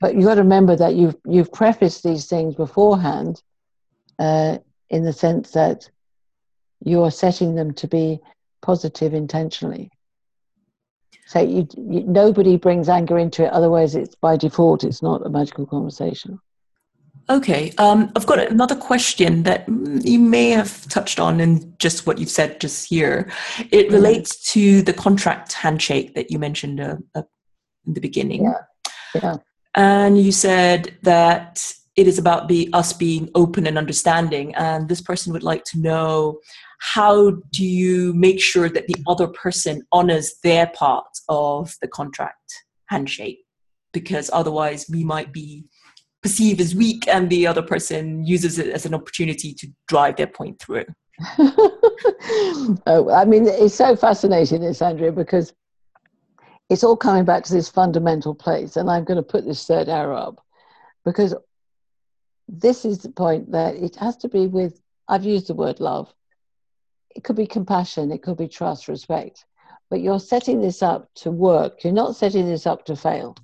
[0.00, 3.42] But you've got to remember that you've you've prefaced these things beforehand
[4.18, 4.58] uh,
[4.90, 5.88] in the sense that
[6.84, 8.20] you are setting them to be
[8.64, 9.90] positive intentionally.
[11.26, 13.52] So you, you, nobody brings anger into it.
[13.52, 14.84] Otherwise, it's by default.
[14.84, 16.40] It's not a magical conversation.
[17.30, 22.18] Okay, um, I've got another question that you may have touched on in just what
[22.18, 23.30] you've said just here.
[23.70, 23.94] It mm-hmm.
[23.94, 27.22] relates to the contract handshake that you mentioned uh, uh,
[27.86, 28.44] in the beginning.
[28.44, 28.60] Yeah.
[29.14, 29.36] Yeah.
[29.74, 35.00] And you said that it is about the us being open and understanding and this
[35.00, 36.40] person would like to know
[36.80, 42.64] how do you make sure that the other person honors their part of the contract
[42.88, 43.40] handshake
[43.92, 45.64] because otherwise we might be
[46.22, 50.26] perceived as weak and the other person uses it as an opportunity to drive their
[50.26, 50.84] point through
[51.38, 55.52] oh, i mean it's so fascinating this andrea because
[56.70, 59.88] it's all coming back to this fundamental place and i'm going to put this third
[59.88, 60.40] arrow up
[61.04, 61.34] because
[62.48, 66.12] this is the point that it has to be with, I've used the word love.
[67.14, 69.44] It could be compassion, it could be trust, respect,
[69.90, 71.84] but you're setting this up to work.
[71.84, 73.36] You're not setting this up to fail.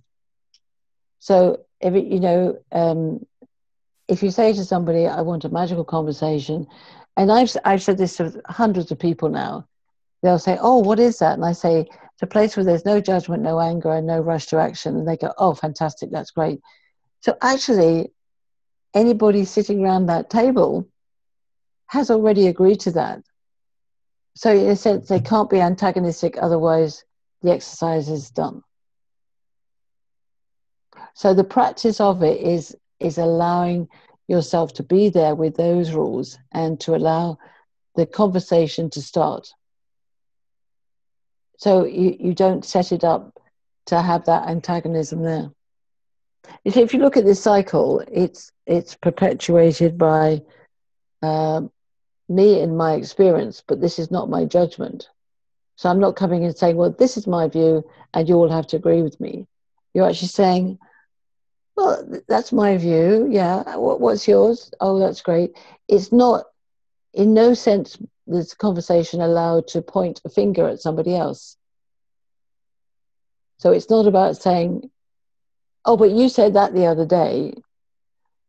[1.21, 3.25] So, if it, you know, um,
[4.09, 6.67] if you say to somebody, I want a magical conversation,
[7.17, 9.69] and I've, I've said this to hundreds of people now,
[10.23, 11.35] they'll say, Oh, what is that?
[11.35, 14.47] And I say, It's a place where there's no judgment, no anger, and no rush
[14.47, 14.97] to action.
[14.97, 16.61] And they go, Oh, fantastic, that's great.
[17.21, 18.13] So, actually,
[18.95, 20.89] anybody sitting around that table
[21.87, 23.23] has already agreed to that.
[24.35, 27.05] So, in a sense, they can't be antagonistic, otherwise,
[27.43, 28.63] the exercise is done.
[31.15, 33.89] So, the practice of it is, is allowing
[34.29, 37.39] yourself to be there with those rules and to allow
[37.97, 39.53] the conversation to start.
[41.59, 43.39] So, you, you don't set it up
[43.87, 45.51] to have that antagonism there.
[46.65, 50.43] If you look at this cycle, it's it's perpetuated by
[51.23, 51.63] uh,
[52.31, 55.09] me in my experience, but this is not my judgment.
[55.77, 58.67] So I'm not coming and saying, well, this is my view, and you all have
[58.69, 59.47] to agree with me.
[59.93, 60.79] You're actually saying,
[61.77, 63.27] well, that's my view.
[63.31, 63.77] Yeah.
[63.77, 64.71] What's yours?
[64.81, 65.57] Oh, that's great.
[65.89, 66.45] It's not,
[67.15, 71.57] in no sense, this conversation allowed to point a finger at somebody else.
[73.59, 74.91] So it's not about saying,
[75.85, 77.55] oh, but you said that the other day,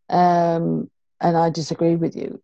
[0.09, 2.41] um, and I disagree with you.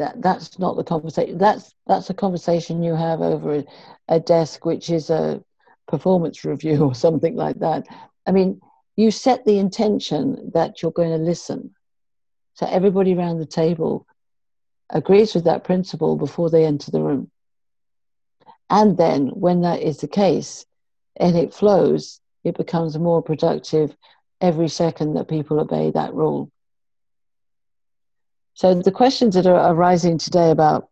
[0.00, 1.36] That that's not the conversation.
[1.36, 3.64] That's that's a conversation you have over a,
[4.08, 5.44] a desk, which is a
[5.86, 7.86] performance review or something like that.
[8.26, 8.62] I mean,
[8.96, 11.74] you set the intention that you're going to listen.
[12.54, 14.06] So everybody around the table
[14.88, 17.30] agrees with that principle before they enter the room.
[18.70, 20.64] And then, when that is the case
[21.16, 23.94] and it flows, it becomes more productive
[24.40, 26.50] every second that people obey that rule.
[28.60, 30.90] So the questions that are arising today about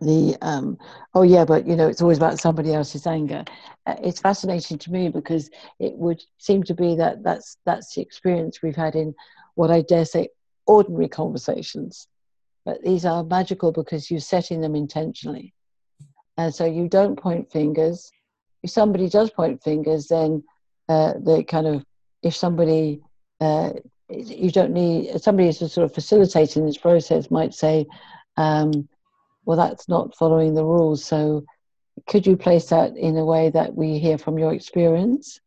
[0.00, 0.78] the um,
[1.14, 3.44] oh yeah, but you know it's always about somebody else's anger.
[3.86, 8.02] Uh, it's fascinating to me because it would seem to be that that's that's the
[8.02, 9.16] experience we've had in
[9.56, 10.28] what I dare say
[10.68, 12.06] ordinary conversations.
[12.64, 15.54] But these are magical because you're setting them intentionally,
[16.36, 18.12] and so you don't point fingers.
[18.62, 20.44] If somebody does point fingers, then
[20.88, 21.84] uh, they kind of
[22.22, 23.00] if somebody
[23.40, 23.70] uh,
[24.08, 27.86] you don't need somebody who's sort of facilitating this process might say
[28.36, 28.88] um,
[29.44, 31.04] well that's not following the rules.
[31.04, 31.44] So
[32.06, 35.40] could you place that in a way that we hear from your experience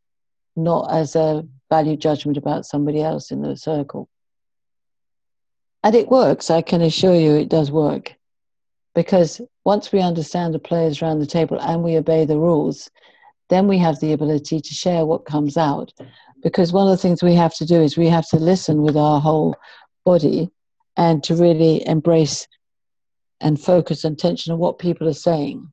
[0.55, 4.09] not as a value judgment about somebody else in the circle?
[5.83, 8.15] And it works i can assure you it does work.
[8.95, 12.89] Because once we understand the players around the table and we obey the rules
[13.49, 15.91] then we have the ability to share what comes out
[16.43, 18.95] because one of the things we have to do is we have to listen with
[18.95, 19.55] our whole
[20.05, 20.49] body
[20.97, 22.47] and to really embrace
[23.41, 25.71] and focus attention on what people are saying.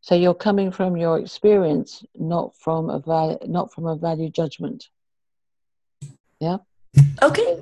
[0.00, 4.88] So you're coming from your experience, not from a val- not from a value judgment.
[6.40, 6.58] Yeah.
[7.22, 7.58] Okay.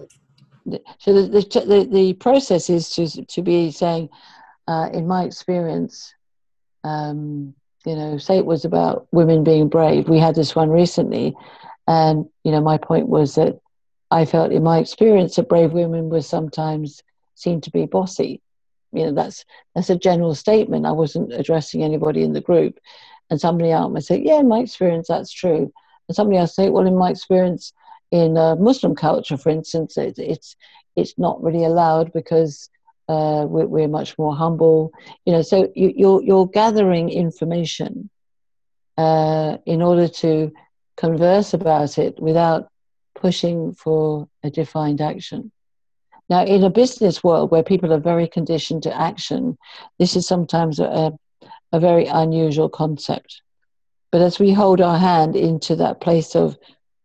[0.99, 4.09] So the the, the, the process is to to be saying,
[4.66, 6.12] uh, in my experience,
[6.82, 7.55] um,
[7.85, 10.09] you know, say it was about women being brave.
[10.09, 11.35] We had this one recently,
[11.87, 13.59] and you know, my point was that
[14.11, 17.03] I felt, in my experience, that brave women were sometimes
[17.35, 18.41] seen to be bossy.
[18.93, 20.87] You know that's that's a general statement.
[20.87, 22.78] I wasn't addressing anybody in the group.
[23.30, 25.72] And somebody else might say yeah in my experience that's true.
[26.09, 27.72] And somebody else say well in my experience
[28.11, 30.55] in uh, muslim culture for instance it, it's
[30.97, 32.68] it's not really allowed because
[33.09, 34.92] uh, we're, we're, much more humble
[35.24, 38.09] you know so you, are you're, you're gathering information
[38.98, 40.53] uh, in order to
[40.96, 42.68] converse about it without
[43.14, 45.50] pushing for a defined action
[46.32, 49.59] now, in a business world where people are very conditioned to action,
[49.98, 51.12] this is sometimes a,
[51.72, 53.42] a very unusual concept.
[54.11, 56.57] But as we hold our hand into that place of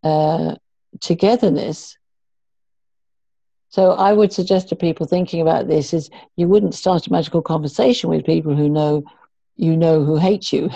[0.02, 0.56] uh,
[1.02, 1.97] togetherness,
[3.70, 7.42] so I would suggest to people thinking about this is you wouldn't start a magical
[7.42, 9.04] conversation with people who know
[9.58, 10.70] you know who hate you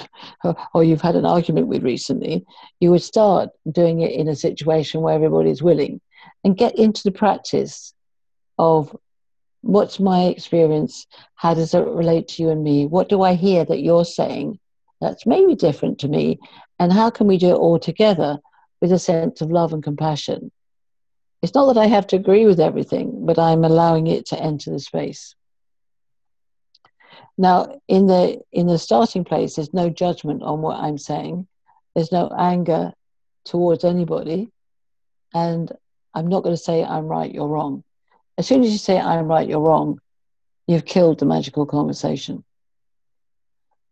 [0.74, 2.46] or you've had an argument with recently.
[2.80, 6.02] You would start doing it in a situation where everybody's willing
[6.44, 7.94] and get into the practice
[8.58, 8.96] of
[9.62, 11.06] what's my experience?
[11.36, 12.88] How does it relate to you and me?
[12.88, 14.60] What do I hear that you're saying
[15.00, 16.40] that's maybe different to me?
[16.80, 18.40] And how can we do it all together
[18.82, 20.52] with a sense of love and compassion?
[21.42, 24.72] It's not that I have to agree with everything, but I'm allowing it to enter
[24.72, 25.36] the space.
[27.38, 31.48] Now, in the in the starting place, there's no judgment on what I'm saying.
[31.96, 32.94] There's no anger
[33.46, 34.52] towards anybody,
[35.34, 35.72] and
[36.14, 37.84] I'm not going to say I'm right, you're wrong.
[38.38, 40.00] As soon as you say, I'm right, you're wrong,
[40.68, 42.44] you've killed the magical conversation.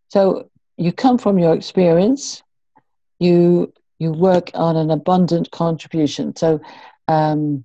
[0.10, 2.44] So you come from your experience,
[3.20, 6.36] you you work on an abundant contribution.
[6.36, 6.62] So,
[7.10, 7.64] um,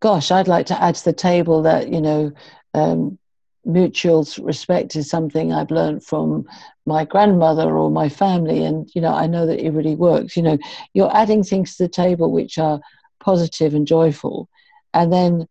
[0.00, 2.32] gosh, I'd like to add to the table that you know
[2.74, 3.18] um,
[3.64, 6.46] mutual respect is something I've learned from
[6.86, 10.36] my grandmother or my family, and you know I know that it really works.
[10.36, 10.58] You know,
[10.94, 12.80] you're adding things to the table which are
[13.20, 14.48] positive and joyful,
[14.94, 15.48] and then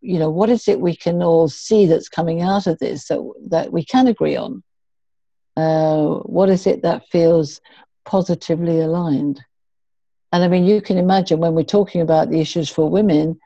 [0.00, 3.32] you know, what is it we can all see that's coming out of this that,
[3.48, 4.62] that we can agree on?
[5.56, 7.60] Uh, what is it that feels
[8.04, 9.40] positively aligned?
[10.32, 13.40] And I mean, you can imagine when we're talking about the issues for women,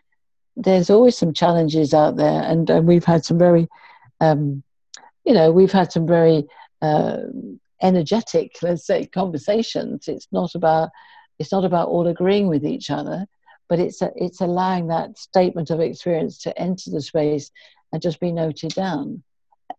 [0.57, 3.69] there's always some challenges out there, and, and we've had some very,
[4.21, 4.63] um,
[5.25, 6.47] you know, we've had some very
[6.83, 7.19] uh,
[7.81, 10.09] energetic, let's say, conversations.
[10.09, 10.91] It's not about
[11.39, 13.27] it's not about all agreeing with each other
[13.73, 17.51] but it's a, it's allowing that statement of experience to enter the space
[17.91, 19.23] and just be noted down.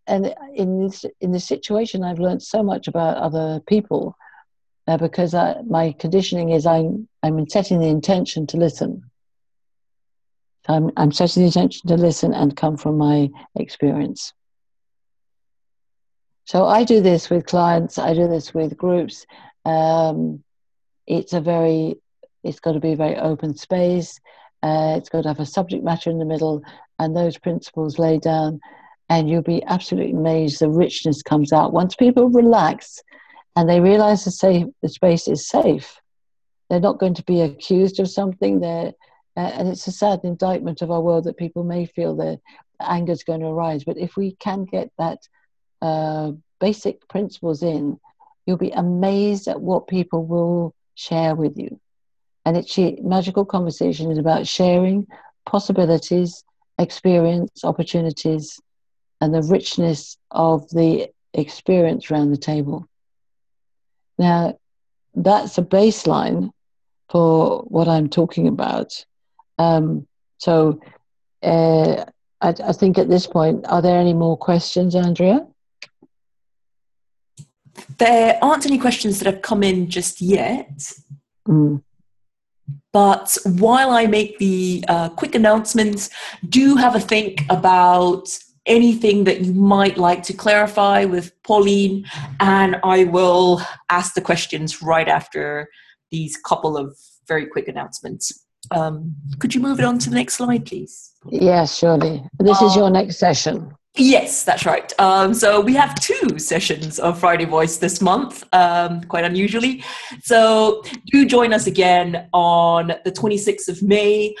[0.08, 4.16] And in this in this situation, I've learned so much about other people
[4.86, 9.10] uh, because I, my conditioning is I'm I'm setting the intention to listen.
[10.68, 14.32] I'm I'm setting the intention to listen and come from my experience.
[16.46, 17.98] So I do this with clients.
[17.98, 19.26] I do this with groups.
[19.64, 20.44] Um,
[21.06, 21.96] it's a very
[22.42, 24.20] it's got to be a very open space.
[24.62, 26.62] Uh, it's got to have a subject matter in the middle,
[26.98, 28.60] and those principles laid down.
[29.10, 33.02] And you'll be absolutely amazed the richness comes out once people relax
[33.56, 35.96] and they realize the, safe, the space is safe.
[36.68, 38.60] They're not going to be accused of something.
[38.60, 38.92] They're,
[39.36, 42.40] uh, and it's a sad indictment of our world that people may feel that
[42.80, 43.84] anger is going to arise.
[43.84, 45.18] But if we can get that
[45.82, 47.98] uh, basic principles in,
[48.46, 51.80] you'll be amazed at what people will share with you.
[52.44, 55.06] And it's magical conversation is about sharing
[55.46, 56.44] possibilities,
[56.78, 58.60] experience, opportunities,
[59.20, 62.86] and the richness of the experience around the table.
[64.18, 64.58] Now,
[65.14, 66.50] that's a baseline
[67.08, 69.04] for what I'm talking about.
[69.58, 70.06] Um,
[70.38, 70.80] so,
[71.42, 72.04] uh,
[72.40, 75.46] I, I, think at this point, are there any more questions, Andrea?
[77.98, 80.92] There aren't any questions that have come in just yet.
[81.46, 81.82] Mm.
[82.92, 86.10] But while I make the uh, quick announcements,
[86.48, 88.28] do have a think about
[88.66, 92.06] anything that you might like to clarify with Pauline,
[92.40, 95.68] and I will ask the questions right after
[96.10, 96.96] these couple of
[97.26, 98.46] very quick announcements.
[98.70, 101.12] Um, could you move it on to the next slide, please?
[101.28, 102.24] Yes, surely.
[102.38, 103.74] This is your next session.
[103.96, 104.92] Yes, that's right.
[104.98, 109.84] Um, so we have two sessions of Friday Voice this month, um, quite unusually.
[110.22, 114.34] So do join us again on the 26th of May.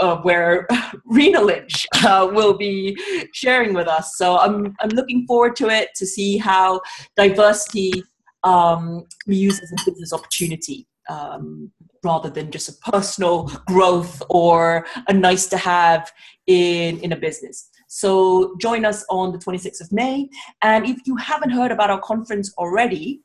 [0.00, 0.66] Uh, where
[1.04, 2.96] Rena Lynch uh, will be
[3.32, 4.16] sharing with us.
[4.16, 6.80] So I'm, I'm looking forward to it to see how
[7.16, 8.02] diversity
[8.42, 10.86] um, we use as a business opportunity.
[11.08, 11.72] Um,
[12.04, 16.10] rather than just a personal growth or a nice to have
[16.46, 17.68] in, in a business.
[17.88, 20.28] So join us on the 26th of May.
[20.62, 23.22] And if you haven't heard about our conference already,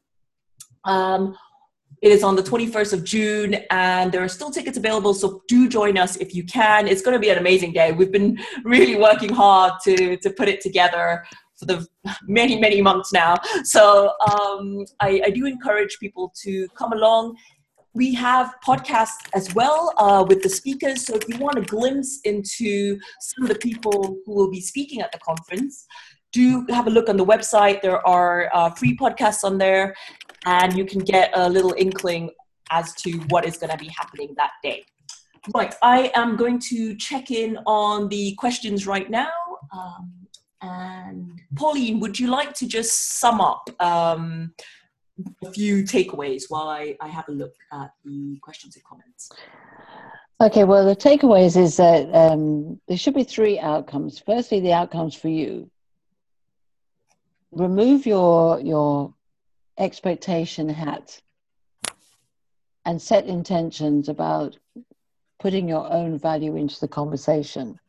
[0.84, 1.36] um,
[2.02, 5.14] it is on the 21st of June, and there are still tickets available.
[5.14, 6.88] So do join us if you can.
[6.88, 7.92] It's going to be an amazing day.
[7.92, 11.26] We've been really working hard to, to put it together
[11.58, 11.88] for the
[12.28, 13.38] many, many months now.
[13.64, 17.38] So um, I, I do encourage people to come along
[17.96, 21.06] we have podcasts as well uh, with the speakers.
[21.06, 25.00] So if you want a glimpse into some of the people who will be speaking
[25.00, 25.88] at the conference,
[26.34, 27.82] do have a look on the website.
[27.82, 29.96] There are uh, free podcasts on there,
[30.46, 32.32] and you can get a little inkling
[32.72, 34.86] as to what is going to be happening that day.
[35.54, 39.32] Right, I am going to check in on the questions right now.
[39.72, 40.12] Um,
[40.62, 44.54] and Pauline, would you like to just sum up um,
[45.44, 49.32] a few takeaways while I, I have a look at the questions and comments.
[50.42, 54.20] Okay, well, the takeaways is that um, there should be three outcomes.
[54.20, 55.70] Firstly, the outcomes for you.
[57.52, 59.14] Remove your your
[59.78, 61.22] expectation hat
[62.86, 64.58] and set intentions about
[65.40, 67.80] putting your own value into the conversation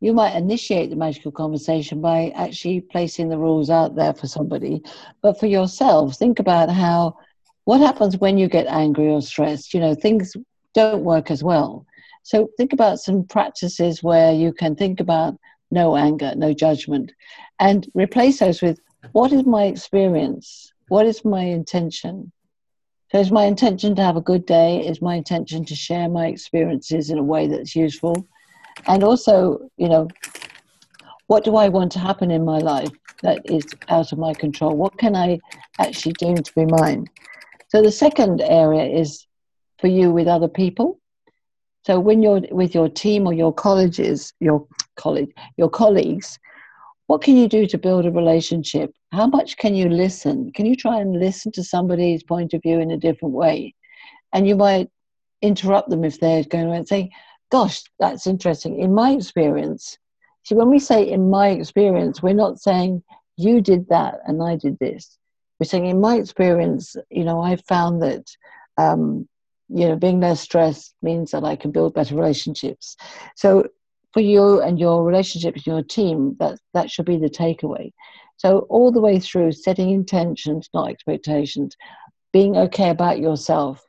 [0.00, 4.82] you might initiate the magical conversation by actually placing the rules out there for somebody.
[5.22, 7.16] But for yourself, think about how
[7.64, 9.72] what happens when you get angry or stressed.
[9.72, 10.36] You know, things
[10.74, 11.86] don't work as well.
[12.22, 15.36] So think about some practices where you can think about
[15.70, 17.12] no anger, no judgment,
[17.58, 18.78] and replace those with
[19.12, 20.72] what is my experience?
[20.88, 22.32] What is my intention?
[23.12, 24.86] So, is my intention to have a good day?
[24.86, 28.28] Is my intention to share my experiences in a way that's useful?
[28.86, 30.08] and also, you know,
[31.26, 32.90] what do I want to happen in my life
[33.22, 34.76] that is out of my control?
[34.76, 35.38] What can I
[35.78, 37.06] actually deem to be mine?
[37.68, 39.26] So the second area is
[39.78, 41.00] for you with other people.
[41.86, 44.66] So when you're with your team or your colleges, your
[44.96, 46.38] college, your colleagues,
[47.06, 48.92] what can you do to build a relationship?
[49.12, 50.52] How much can you listen?
[50.52, 53.74] Can you try and listen to somebody's point of view in a different way?
[54.32, 54.88] And you might
[55.42, 57.10] interrupt them if they're going to say,
[57.52, 58.80] gosh, that's interesting.
[58.80, 59.98] In my experience,
[60.44, 63.02] see, when we say in my experience, we're not saying
[63.36, 65.18] you did that and I did this.
[65.60, 68.24] We're saying in my experience, you know, I found that,
[68.78, 69.28] um,
[69.68, 72.96] you know, being less stressed means that I can build better relationships.
[73.36, 73.68] So
[74.14, 77.92] for you and your relationships, and your team, that that should be the takeaway.
[78.36, 81.76] So all the way through, setting intentions, not expectations,
[82.32, 83.84] being okay about yourself.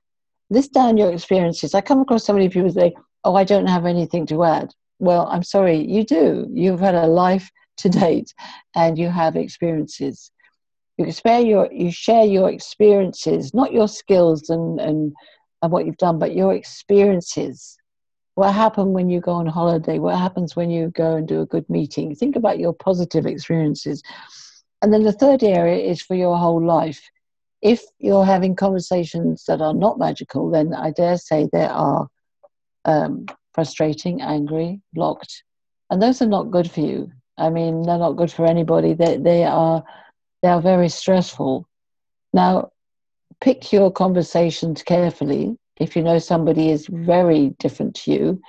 [0.49, 1.73] List down your experiences.
[1.73, 4.71] I come across so many people say, oh, I don't have anything to add.
[4.99, 6.47] Well, I'm sorry, you do.
[6.51, 8.33] You've had a life to date
[8.75, 10.31] and you have experiences.
[10.97, 15.13] You share your, you share your experiences, not your skills and, and,
[15.61, 17.77] and what you've done, but your experiences.
[18.35, 19.97] What happens when you go on holiday?
[19.99, 22.13] What happens when you go and do a good meeting?
[22.13, 24.03] Think about your positive experiences.
[24.81, 27.01] And then the third area is for your whole life.
[27.61, 32.07] If you're having conversations that are not magical, then I dare say there are
[32.83, 35.43] um, frustrating, angry, blocked,
[35.89, 37.11] and those are not good for you.
[37.37, 38.93] I mean, they're not good for anybody.
[38.93, 39.83] They they are
[40.41, 41.67] they are very stressful.
[42.33, 42.71] Now,
[43.41, 45.57] pick your conversations carefully.
[45.79, 48.41] If you know somebody is very different to you,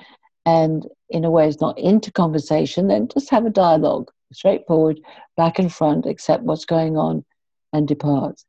[0.45, 5.01] and in a way is not into conversation, then just have a dialogue, straightforward,
[5.37, 7.24] back and front, accept what's going on,
[7.72, 8.41] and depart.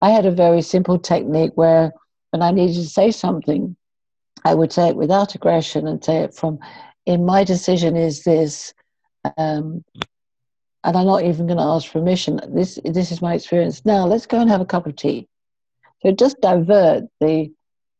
[0.00, 1.92] I had a very simple technique where
[2.30, 3.76] when I needed to say something,
[4.44, 6.58] I would say it without aggression and say it from,
[7.06, 8.72] in my decision is this,
[9.36, 9.84] um,
[10.84, 12.40] and I'm not even going to ask permission.
[12.54, 13.84] This this is my experience.
[13.84, 15.28] Now let's go and have a cup of tea.
[16.02, 17.50] So just divert the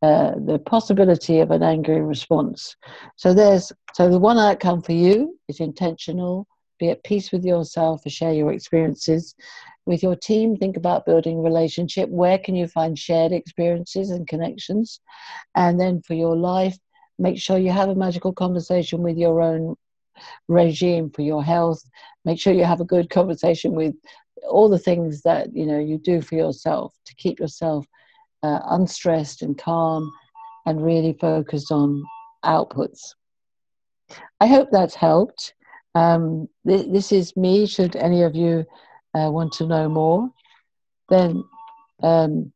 [0.03, 2.77] uh, the possibility of an angry response.
[3.17, 6.47] So there's so the one outcome for you is intentional.
[6.79, 9.35] Be at peace with yourself and share your experiences
[9.89, 15.01] with your team think about building relationship where can you find shared experiences and connections
[15.55, 16.77] and then for your life
[17.19, 19.75] make sure you have a magical conversation with your own
[20.47, 21.83] regime for your health
[22.27, 23.95] make sure you have a good conversation with
[24.51, 27.87] all the things that you know you do for yourself to keep yourself
[28.43, 30.11] uh, unstressed and calm
[30.67, 32.03] and really focused on
[32.45, 33.15] outputs
[34.41, 35.55] i hope that's helped
[35.95, 38.65] um, th- this is me should any of you
[39.15, 40.29] uh, want to know more,
[41.09, 41.45] then
[42.03, 42.53] um,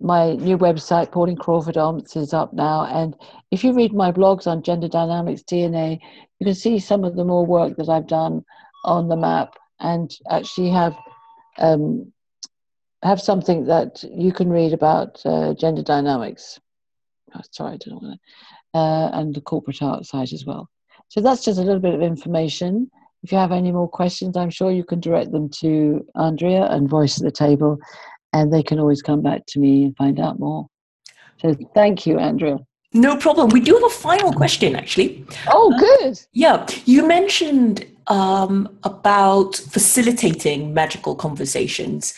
[0.00, 2.84] my new website, Pauline Crawford OMTS, is up now.
[2.84, 3.16] And
[3.50, 5.98] if you read my blogs on gender dynamics DNA,
[6.38, 8.44] you can see some of the more work that I've done
[8.84, 10.94] on the map and actually have
[11.58, 12.12] um,
[13.04, 16.58] have something that you can read about uh, gender dynamics.
[17.34, 20.68] Oh, sorry, I don't want to, uh, and the Corporate Heart side as well.
[21.08, 22.90] So that's just a little bit of information.
[23.22, 26.88] If you have any more questions, I'm sure you can direct them to Andrea and
[26.88, 27.78] Voice at the Table,
[28.32, 30.68] and they can always come back to me and find out more.
[31.40, 32.58] So thank you, Andrea.
[32.92, 33.50] No problem.
[33.50, 35.26] We do have a final question, actually.
[35.48, 36.12] Oh, uh, good.
[36.12, 42.14] Uh, yeah, you mentioned um, about facilitating magical conversations.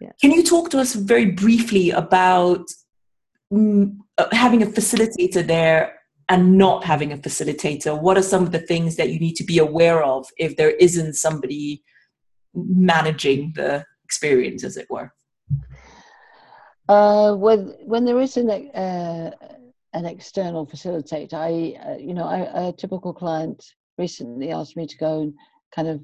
[0.00, 0.12] Yeah.
[0.20, 2.66] Can you talk to us very briefly about
[3.52, 5.94] mm, uh, having a facilitator there
[6.28, 8.00] and not having a facilitator?
[8.00, 10.70] What are some of the things that you need to be aware of if there
[10.70, 11.82] isn't somebody
[12.54, 15.12] managing the experience, as it were?
[16.88, 19.30] Uh, when when there is an uh,
[19.92, 23.64] an external facilitator, I uh, you know I, a typical client
[23.98, 25.34] recently asked me to go and
[25.74, 26.00] kind of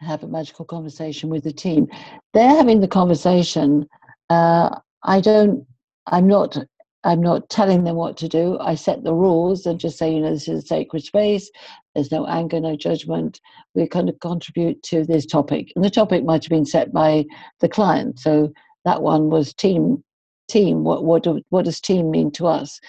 [0.00, 1.86] have a magical conversation with the team.
[2.32, 3.86] They're having the conversation.
[4.28, 5.66] Uh, I don't.
[6.06, 6.56] I'm not.
[7.04, 8.58] I'm not telling them what to do.
[8.60, 11.50] I set the rules and just say, you know, this is a sacred space.
[11.94, 13.40] There's no anger, no judgment.
[13.74, 17.24] We're going to contribute to this topic, and the topic might have been set by
[17.60, 18.18] the client.
[18.20, 18.52] So
[18.84, 20.04] that one was team.
[20.48, 20.82] Team.
[20.82, 22.80] What what do, what does team mean to us?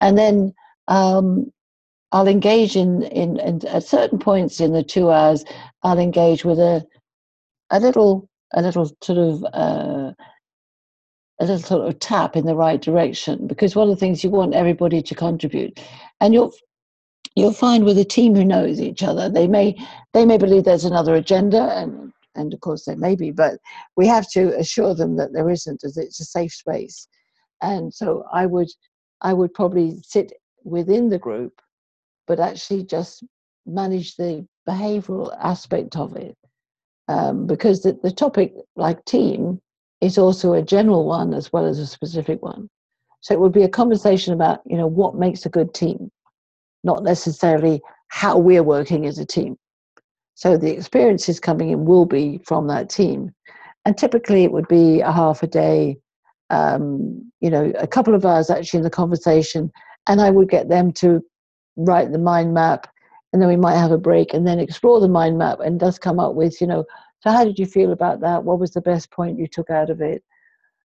[0.00, 0.54] And then
[0.88, 1.52] um,
[2.12, 5.44] I'll engage in, in, in at certain points in the two hours.
[5.82, 6.84] I'll engage with a
[7.70, 10.12] a little a little sort of uh,
[11.40, 14.30] a little sort of tap in the right direction because one of the things you
[14.30, 15.80] want everybody to contribute,
[16.20, 16.52] and you'll
[17.36, 19.76] you'll find with a team who knows each other, they may
[20.12, 23.58] they may believe there's another agenda, and and of course there may be, but
[23.96, 27.08] we have to assure them that there isn't, as it's a safe space.
[27.62, 28.68] And so I would
[29.20, 30.32] I would probably sit
[30.64, 31.60] within the group
[32.30, 33.24] but actually just
[33.66, 36.36] manage the behavioral aspect of it.
[37.08, 39.60] Um, because the, the topic, like team,
[40.00, 42.68] is also a general one as well as a specific one.
[43.20, 46.08] So it would be a conversation about, you know, what makes a good team,
[46.84, 49.56] not necessarily how we're working as a team.
[50.36, 53.34] So the experiences coming in will be from that team.
[53.84, 55.98] And typically it would be a half a day,
[56.50, 59.72] um, you know, a couple of hours actually in the conversation.
[60.06, 61.24] And I would get them to
[61.76, 62.86] write the mind map
[63.32, 65.98] and then we might have a break and then explore the mind map and does
[65.98, 66.84] come up with you know
[67.20, 68.44] so how did you feel about that?
[68.44, 70.24] What was the best point you took out of it?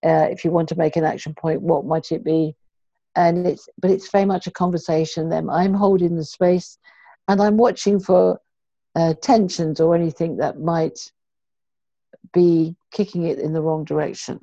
[0.04, 2.54] Uh, if you want to make an action point what might it be?
[3.14, 5.48] And it's but it's very much a conversation then.
[5.48, 6.78] I'm holding the space
[7.28, 8.38] and i'm watching for
[8.94, 10.98] uh, tensions or anything that might
[12.32, 14.38] be kicking it in the wrong direction.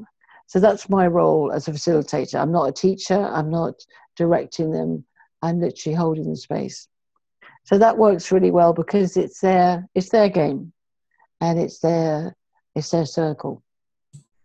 [0.48, 2.40] So that's my role as a facilitator.
[2.40, 3.26] I'm not a teacher.
[3.34, 3.76] I'm not
[4.16, 5.06] directing them
[5.44, 6.88] I'm literally holding the space.
[7.66, 10.74] So that works really well because it's their it's their game,
[11.42, 12.36] and it's their
[12.76, 13.62] it's their circle.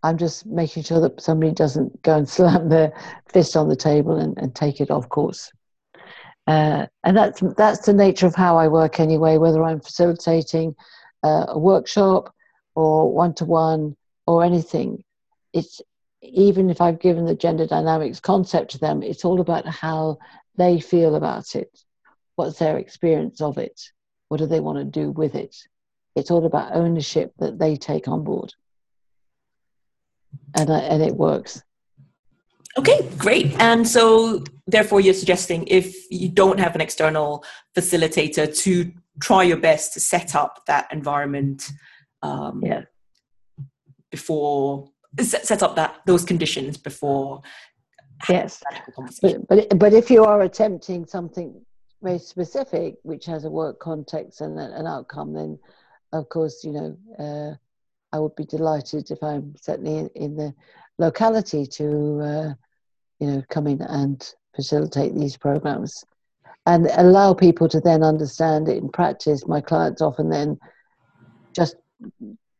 [0.02, 2.92] I'm just making sure that somebody doesn't go and slam their
[3.28, 5.50] fist on the table and, and take it off course.
[6.46, 9.38] Uh, and that's that's the nature of how I work anyway.
[9.38, 10.74] Whether I'm facilitating
[11.22, 12.34] uh, a workshop
[12.74, 13.96] or one to one
[14.26, 15.04] or anything,
[15.52, 15.80] it's
[16.22, 20.18] even if I've given the gender dynamics concept to them, it's all about how
[20.58, 21.70] they feel about it.
[22.36, 23.80] What's their experience of it?
[24.28, 25.56] What do they want to do with it?
[26.14, 28.52] It's all about ownership that they take on board.
[30.56, 31.62] And, uh, and it works.
[32.76, 33.52] Okay, great.
[33.58, 37.44] And so, therefore, you're suggesting if you don't have an external
[37.76, 41.70] facilitator to try your best to set up that environment
[42.22, 42.82] um, yeah.
[44.10, 44.90] before
[45.20, 47.40] set up that those conditions before
[48.28, 48.62] yes.
[49.22, 51.60] But, but, but if you are attempting something
[52.02, 55.58] very specific which has a work context and an outcome then
[56.12, 57.54] of course you know uh,
[58.16, 60.54] i would be delighted if i'm certainly in, in the
[60.98, 62.54] locality to uh,
[63.18, 66.04] you know come in and facilitate these programs
[66.68, 69.48] and allow people to then understand it in practice.
[69.48, 70.58] My clients often then
[71.54, 71.76] just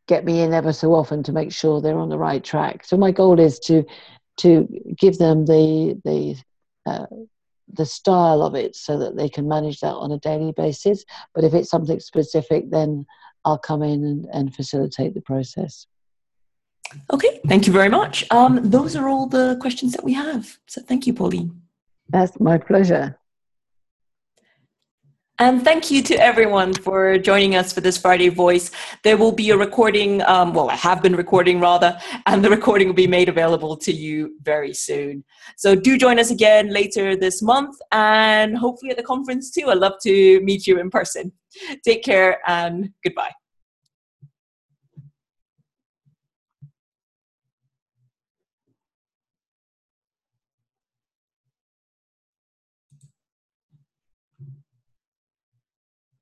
[0.07, 2.87] get me in ever so often to make sure they're on the right track.
[2.87, 3.85] So my goal is to
[4.39, 6.37] to give them the the
[6.87, 7.07] uh,
[7.73, 11.05] the style of it so that they can manage that on a daily basis.
[11.35, 13.07] But if it's something specific, then
[13.45, 15.87] I'll come in and, and facilitate the process.
[17.13, 18.25] Okay, thank you very much.
[18.31, 20.59] Um, those are all the questions that we have.
[20.67, 21.61] So thank you, Pauline.
[22.09, 23.19] That's my pleasure.
[25.41, 28.73] And thank you to everyone for joining us for this Friday Voice.
[29.05, 32.89] There will be a recording, um, well, I have been recording rather, and the recording
[32.89, 35.23] will be made available to you very soon.
[35.57, 39.69] So do join us again later this month and hopefully at the conference too.
[39.69, 41.31] I'd love to meet you in person.
[41.85, 43.31] Take care and goodbye.